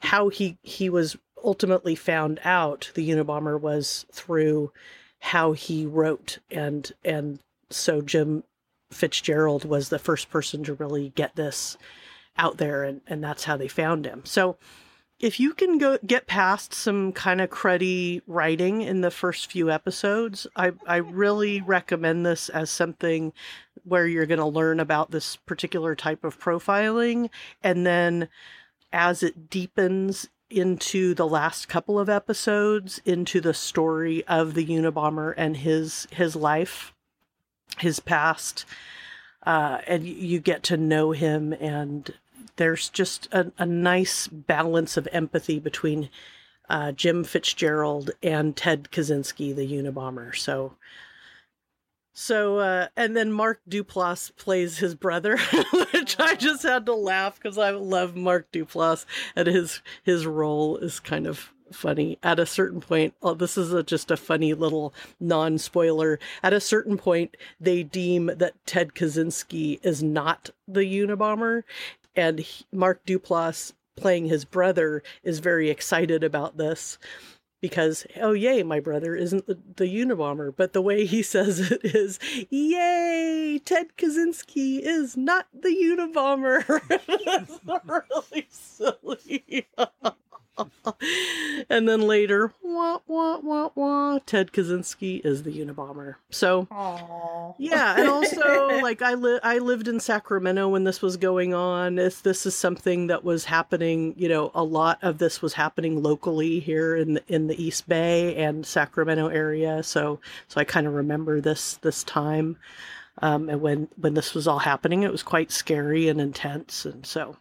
how 0.00 0.28
he 0.28 0.58
he 0.62 0.90
was 0.90 1.16
ultimately 1.44 1.94
found 1.94 2.40
out 2.44 2.90
the 2.94 3.08
unabomber 3.10 3.60
was 3.60 4.06
through 4.12 4.72
how 5.20 5.52
he 5.52 5.86
wrote 5.86 6.38
and 6.50 6.92
and 7.04 7.40
so 7.68 8.00
jim 8.00 8.42
fitzgerald 8.90 9.64
was 9.64 9.88
the 9.88 9.98
first 9.98 10.30
person 10.30 10.64
to 10.64 10.74
really 10.74 11.10
get 11.10 11.36
this 11.36 11.76
out 12.36 12.56
there 12.56 12.84
and 12.84 13.00
and 13.06 13.22
that's 13.22 13.44
how 13.44 13.56
they 13.56 13.68
found 13.68 14.06
him 14.06 14.22
so 14.24 14.56
if 15.20 15.38
you 15.38 15.52
can 15.52 15.76
go 15.76 15.98
get 16.06 16.26
past 16.26 16.72
some 16.72 17.12
kind 17.12 17.42
of 17.42 17.50
cruddy 17.50 18.22
writing 18.26 18.80
in 18.80 19.02
the 19.02 19.10
first 19.10 19.52
few 19.52 19.70
episodes, 19.70 20.46
I, 20.56 20.72
I 20.86 20.96
really 20.96 21.60
recommend 21.60 22.24
this 22.24 22.48
as 22.48 22.70
something 22.70 23.34
where 23.84 24.06
you're 24.06 24.26
going 24.26 24.40
to 24.40 24.46
learn 24.46 24.80
about 24.80 25.10
this 25.10 25.36
particular 25.36 25.94
type 25.94 26.24
of 26.24 26.40
profiling. 26.40 27.28
And 27.62 27.86
then 27.86 28.28
as 28.92 29.22
it 29.22 29.50
deepens 29.50 30.28
into 30.50 31.14
the 31.14 31.26
last 31.26 31.68
couple 31.68 31.98
of 31.98 32.08
episodes, 32.08 33.00
into 33.04 33.40
the 33.40 33.54
story 33.54 34.24
of 34.26 34.54
the 34.54 34.66
Unabomber 34.66 35.32
and 35.36 35.58
his 35.58 36.06
his 36.10 36.36
life, 36.36 36.92
his 37.78 38.00
past, 38.00 38.64
uh, 39.44 39.78
and 39.86 40.04
you 40.06 40.40
get 40.40 40.62
to 40.64 40.76
know 40.76 41.12
him 41.12 41.52
and 41.54 42.12
there's 42.60 42.90
just 42.90 43.26
a, 43.32 43.50
a 43.56 43.64
nice 43.64 44.26
balance 44.26 44.98
of 44.98 45.08
empathy 45.12 45.58
between 45.58 46.10
uh, 46.68 46.92
Jim 46.92 47.24
Fitzgerald 47.24 48.10
and 48.22 48.54
Ted 48.54 48.88
Kaczynski, 48.92 49.56
the 49.56 49.66
Unabomber. 49.66 50.36
So, 50.36 50.74
So, 52.22 52.58
uh, 52.58 52.88
and 52.98 53.16
then 53.16 53.32
Mark 53.32 53.62
Duplass 53.66 54.36
plays 54.36 54.76
his 54.76 54.94
brother, 54.94 55.38
which 55.72 56.20
I 56.20 56.34
just 56.34 56.62
had 56.62 56.84
to 56.84 56.94
laugh 56.94 57.40
because 57.40 57.56
I 57.56 57.70
love 57.70 58.14
Mark 58.14 58.52
Duplass 58.52 59.06
and 59.34 59.46
his 59.46 59.80
his 60.02 60.26
role 60.26 60.76
is 60.76 61.00
kind 61.00 61.26
of 61.26 61.50
funny. 61.72 62.18
At 62.22 62.38
a 62.38 62.44
certain 62.44 62.82
point, 62.82 63.14
oh, 63.22 63.32
this 63.32 63.56
is 63.56 63.72
a, 63.72 63.82
just 63.82 64.10
a 64.10 64.18
funny 64.18 64.52
little 64.52 64.92
non 65.18 65.56
spoiler. 65.56 66.18
At 66.42 66.52
a 66.52 66.60
certain 66.60 66.98
point, 66.98 67.38
they 67.58 67.82
deem 67.82 68.26
that 68.36 68.66
Ted 68.66 68.92
Kaczynski 68.92 69.80
is 69.82 70.02
not 70.02 70.50
the 70.68 70.80
Unabomber, 70.80 71.62
and 72.14 72.40
he, 72.40 72.66
Mark 72.70 73.06
Duplass 73.06 73.72
playing 73.96 74.26
his 74.26 74.44
brother 74.44 75.02
is 75.22 75.38
very 75.38 75.70
excited 75.70 76.22
about 76.22 76.58
this 76.58 76.98
because 77.60 78.06
oh 78.20 78.32
yay 78.32 78.62
my 78.62 78.80
brother 78.80 79.14
isn't 79.14 79.46
the, 79.46 79.58
the 79.76 79.84
unabomber 79.84 80.54
but 80.54 80.72
the 80.72 80.82
way 80.82 81.06
he 81.06 81.22
says 81.34 81.70
it 81.70 81.80
is 81.84 82.18
yay 82.50 83.60
ted 83.64 83.96
kaczynski 83.96 84.80
is 84.80 85.16
not 85.16 85.46
the 85.52 85.68
unabomber. 85.68 86.64
That's 87.24 87.60
really 87.64 88.46
silly 88.50 89.66
and 91.70 91.88
then 91.88 92.02
later, 92.02 92.52
wah, 92.62 92.98
wah, 93.06 93.38
wah, 93.38 93.70
wah, 93.74 94.18
Ted 94.26 94.52
Kaczynski 94.52 95.24
is 95.24 95.42
the 95.42 95.52
Unabomber. 95.52 96.16
So, 96.30 96.66
Aww. 96.70 97.54
yeah, 97.58 97.98
and 97.98 98.08
also 98.08 98.68
like 98.82 99.02
I 99.02 99.14
li- 99.14 99.40
I 99.42 99.58
lived 99.58 99.88
in 99.88 100.00
Sacramento 100.00 100.68
when 100.68 100.84
this 100.84 101.02
was 101.02 101.16
going 101.16 101.54
on. 101.54 101.98
If 101.98 102.22
this 102.22 102.46
is 102.46 102.54
something 102.54 103.08
that 103.08 103.24
was 103.24 103.44
happening. 103.44 104.14
You 104.16 104.28
know, 104.28 104.50
a 104.54 104.64
lot 104.64 104.98
of 105.02 105.18
this 105.18 105.42
was 105.42 105.54
happening 105.54 106.02
locally 106.02 106.60
here 106.60 106.96
in 106.96 107.14
the, 107.14 107.22
in 107.28 107.46
the 107.46 107.62
East 107.62 107.88
Bay 107.88 108.36
and 108.36 108.64
Sacramento 108.64 109.28
area. 109.28 109.82
So 109.82 110.20
so 110.48 110.60
I 110.60 110.64
kind 110.64 110.86
of 110.86 110.94
remember 110.94 111.40
this 111.40 111.74
this 111.78 112.04
time. 112.04 112.56
Um, 113.22 113.48
and 113.48 113.60
when 113.60 113.88
when 113.96 114.14
this 114.14 114.34
was 114.34 114.46
all 114.46 114.60
happening, 114.60 115.02
it 115.02 115.12
was 115.12 115.22
quite 115.22 115.50
scary 115.50 116.08
and 116.08 116.20
intense. 116.20 116.84
And 116.84 117.04
so 117.04 117.36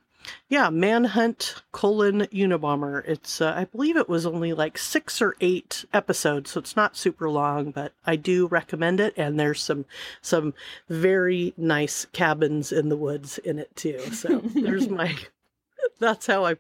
yeah, 0.48 0.70
Manhunt 0.70 1.56
colon 1.72 2.22
Unabomber. 2.34 3.04
It's 3.08 3.42
uh, 3.42 3.54
I 3.56 3.66
believe 3.66 3.98
it 3.98 4.10
was 4.10 4.26
only 4.26 4.54
like 4.54 4.78
six 4.78 5.22
or 5.22 5.36
eight 5.42 5.86
episodes, 5.94 6.52
so 6.52 6.60
it's 6.60 6.76
not 6.76 6.98
super 6.98 7.30
long, 7.30 7.72
but 7.72 7.94
I 8.06 8.16
do 8.16 8.48
recommend 8.48 9.00
it. 9.00 9.14
And 9.18 9.40
there's 9.40 9.62
some 9.62 9.86
some 10.22 10.54
very 10.88 11.54
nice 11.58 12.06
cabins 12.06 12.72
in 12.72 12.90
the 12.90 12.98
woods 12.98 13.38
in 13.40 13.60
it 13.60 13.76
too. 13.76 14.00
So 14.14 14.40
there's 14.40 14.90
my. 14.90 15.16
That's 16.00 16.28
how 16.28 16.46
I 16.46 16.58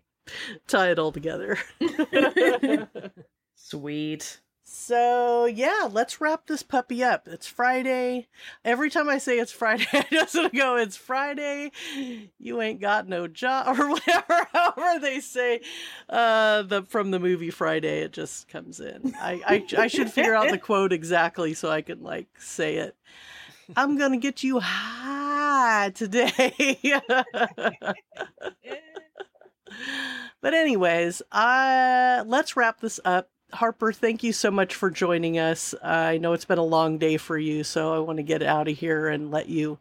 tie 0.68 0.92
it 0.92 1.00
all 1.00 1.12
together. 1.12 1.58
Sweet. 3.56 4.40
So 4.72 5.46
yeah, 5.46 5.90
let's 5.92 6.22
wrap 6.22 6.46
this 6.46 6.62
puppy 6.62 7.04
up. 7.04 7.28
It's 7.28 7.48
Friday. 7.48 8.28
Every 8.64 8.92
time 8.92 9.10
I 9.10 9.18
say 9.18 9.40
it's 9.40 9.52
Friday, 9.52 9.88
I 9.94 10.06
just 10.12 10.34
to 10.34 10.48
go, 10.50 10.76
it's 10.78 10.96
Friday. 10.96 11.72
You 12.38 12.62
ain't 12.62 12.80
got 12.80 13.08
no 13.08 13.28
job 13.28 13.68
or 13.80 13.90
whatever, 13.90 14.48
however 14.54 15.00
they 15.00 15.22
say 15.22 15.62
uh 16.08 16.62
the 16.62 16.84
from 16.84 17.10
the 17.10 17.20
movie 17.20 17.50
Friday, 17.50 18.02
it 18.02 18.14
just 18.14 18.48
comes 18.48 18.80
in. 18.80 19.16
I, 19.20 19.42
I 19.46 19.66
I 19.76 19.88
should 19.88 20.12
figure 20.12 20.36
out 20.36 20.52
the 20.52 20.58
quote 20.60 20.94
exactly 20.94 21.56
so 21.56 21.72
I 21.72 21.82
can 21.82 22.04
like 22.04 22.28
say 22.40 22.76
it. 22.76 22.96
I'm 23.76 23.98
gonna 23.98 24.18
get 24.18 24.44
you 24.44 24.60
high 24.60 25.92
today. 25.96 26.78
but 30.42 30.54
anyways, 30.54 31.24
uh 31.32 32.24
let's 32.28 32.56
wrap 32.56 32.82
this 32.82 33.00
up. 33.04 33.32
Harper, 33.52 33.92
thank 33.92 34.24
you 34.24 34.32
so 34.32 34.52
much 34.52 34.76
for 34.76 34.90
joining 34.90 35.40
us. 35.40 35.74
Uh, 35.74 35.88
I 35.88 36.18
know 36.18 36.34
it's 36.34 36.46
been 36.46 36.60
a 36.60 36.64
long 36.64 36.98
day 36.98 37.18
for 37.18 37.38
you, 37.38 37.64
so 37.64 37.96
I 37.96 38.00
want 38.00 38.18
to 38.18 38.24
get 38.24 38.44
out 38.44 38.68
of 38.68 38.78
here 38.78 39.08
and 39.08 39.32
let 39.32 39.50
you 39.50 39.80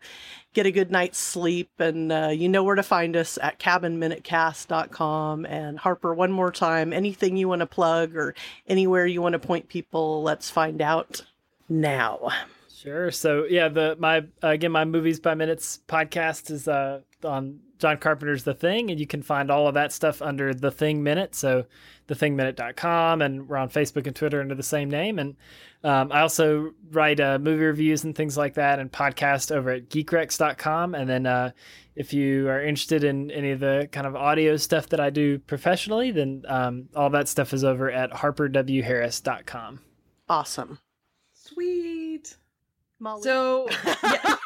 get 0.55 0.67
a 0.67 0.71
good 0.71 0.91
night's 0.91 1.19
sleep. 1.19 1.71
And 1.79 2.11
uh, 2.11 2.29
you 2.29 2.49
know 2.49 2.65
where 2.65 2.77
to 2.77 2.83
find 2.83 3.17
us 3.17 3.39
at 3.43 3.59
cabinminutecast.com. 3.59 5.45
And 5.47 5.79
Harper, 5.79 6.15
one 6.15 6.33
more 6.33 6.51
time, 6.51 6.93
anything 6.93 7.37
you 7.37 7.49
want 7.49 7.61
to 7.61 7.67
plug 7.67 8.17
or 8.17 8.35
anywhere 8.67 9.07
you 9.07 9.21
want 9.21 9.35
to 9.35 9.39
point 9.39 9.69
people, 9.69 10.23
let's 10.23 10.51
find 10.51 10.81
out 10.81 11.23
now. 11.69 12.31
Sure. 12.75 13.11
So 13.11 13.45
yeah, 13.45 13.69
the 13.69 13.97
my 13.99 14.25
again 14.41 14.71
my 14.71 14.85
movies 14.85 15.19
by 15.19 15.35
minutes 15.35 15.81
podcast 15.89 16.51
is 16.51 16.69
uh 16.69 17.01
on 17.25 17.61
John 17.79 17.99
Carpenter's 17.99 18.45
The 18.45 18.55
Thing, 18.55 18.91
and 18.91 18.99
you 18.99 19.07
can 19.07 19.23
find 19.23 19.51
all 19.51 19.69
of 19.69 19.75
that 19.75 19.93
stuff 19.93 20.21
under 20.21 20.53
The 20.53 20.71
Thing 20.71 21.03
Minute. 21.03 21.35
So 21.35 21.67
thethingminute.com, 22.09 23.23
and 23.23 23.49
we're 23.49 23.57
on 23.57 23.69
Facebook 23.69 24.07
and 24.07 24.17
Twitter 24.17 24.41
under 24.41 24.55
the 24.55 24.63
same 24.63 24.91
name. 24.91 25.19
And 25.19 25.37
um, 25.85 26.11
I 26.11 26.21
also 26.21 26.73
write 26.91 27.21
uh, 27.21 27.39
movie 27.39 27.65
reviews 27.65 28.05
and 28.05 28.15
things 28.15 28.37
like 28.37 28.55
that 28.55 28.79
and 28.79 28.91
podcast 28.91 29.55
over 29.55 29.71
at 29.71 29.89
geekrex.com. 29.91 30.95
And 30.95 31.09
then 31.09 31.27
uh, 31.27 31.53
if 31.95 32.13
you 32.13 32.49
are 32.49 32.63
interested 32.63 33.05
in 33.05 33.31
any 33.31 33.51
of 33.51 33.61
the 33.61 33.89
kind 33.93 34.07
of 34.07 34.17
audio 34.17 34.57
stuff 34.57 34.89
that 34.89 35.01
I 35.01 35.11
do 35.11 35.39
professionally, 35.39 36.11
then 36.11 36.45
um, 36.49 36.89
all 36.97 37.11
that 37.11 37.29
stuff 37.29 37.53
is 37.53 37.63
over 37.63 37.91
at 37.91 38.11
harperwharris.com. 38.11 39.81
Awesome. 40.29 40.79
Sweet. 41.33 42.37
Molly. 42.99 43.23
So, 43.23 43.69
yeah. 44.03 44.37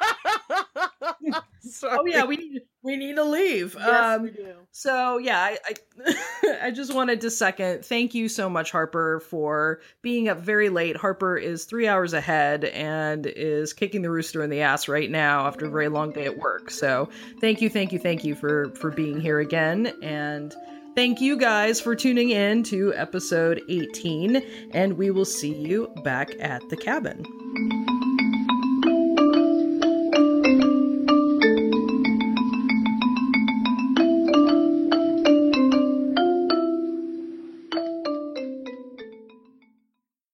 Sorry. 1.72 1.98
oh 1.98 2.04
yeah, 2.06 2.24
we 2.24 2.36
need 2.36 2.62
we 2.82 2.96
need 2.96 3.16
to 3.16 3.24
leave. 3.24 3.76
Yes, 3.78 4.16
um, 4.18 4.22
we 4.22 4.30
do. 4.30 4.54
So 4.70 5.18
yeah, 5.18 5.38
I 5.38 5.58
I, 5.64 6.56
I 6.64 6.70
just 6.70 6.94
wanted 6.94 7.20
to 7.22 7.30
second 7.30 7.84
thank 7.84 8.14
you 8.14 8.28
so 8.28 8.48
much, 8.48 8.70
Harper, 8.70 9.20
for 9.20 9.80
being 10.02 10.28
up 10.28 10.38
very 10.38 10.68
late. 10.68 10.96
Harper 10.96 11.36
is 11.36 11.64
three 11.64 11.88
hours 11.88 12.12
ahead 12.12 12.64
and 12.64 13.26
is 13.26 13.72
kicking 13.72 14.02
the 14.02 14.10
rooster 14.10 14.42
in 14.42 14.50
the 14.50 14.60
ass 14.60 14.88
right 14.88 15.10
now 15.10 15.46
after 15.46 15.66
a 15.66 15.70
very 15.70 15.88
long 15.88 16.12
day 16.12 16.26
at 16.26 16.38
work. 16.38 16.70
So 16.70 17.08
thank 17.40 17.60
you, 17.60 17.68
thank 17.70 17.92
you, 17.92 17.98
thank 17.98 18.24
you 18.24 18.34
for 18.34 18.70
for 18.74 18.90
being 18.90 19.20
here 19.20 19.40
again 19.40 19.92
and. 20.02 20.54
Thank 20.94 21.22
you 21.22 21.38
guys 21.38 21.80
for 21.80 21.96
tuning 21.96 22.28
in 22.28 22.64
to 22.64 22.92
episode 22.92 23.62
18, 23.70 24.42
and 24.74 24.98
we 24.98 25.10
will 25.10 25.24
see 25.24 25.54
you 25.54 25.90
back 26.04 26.32
at 26.38 26.68
the 26.68 26.76
cabin. 26.76 27.24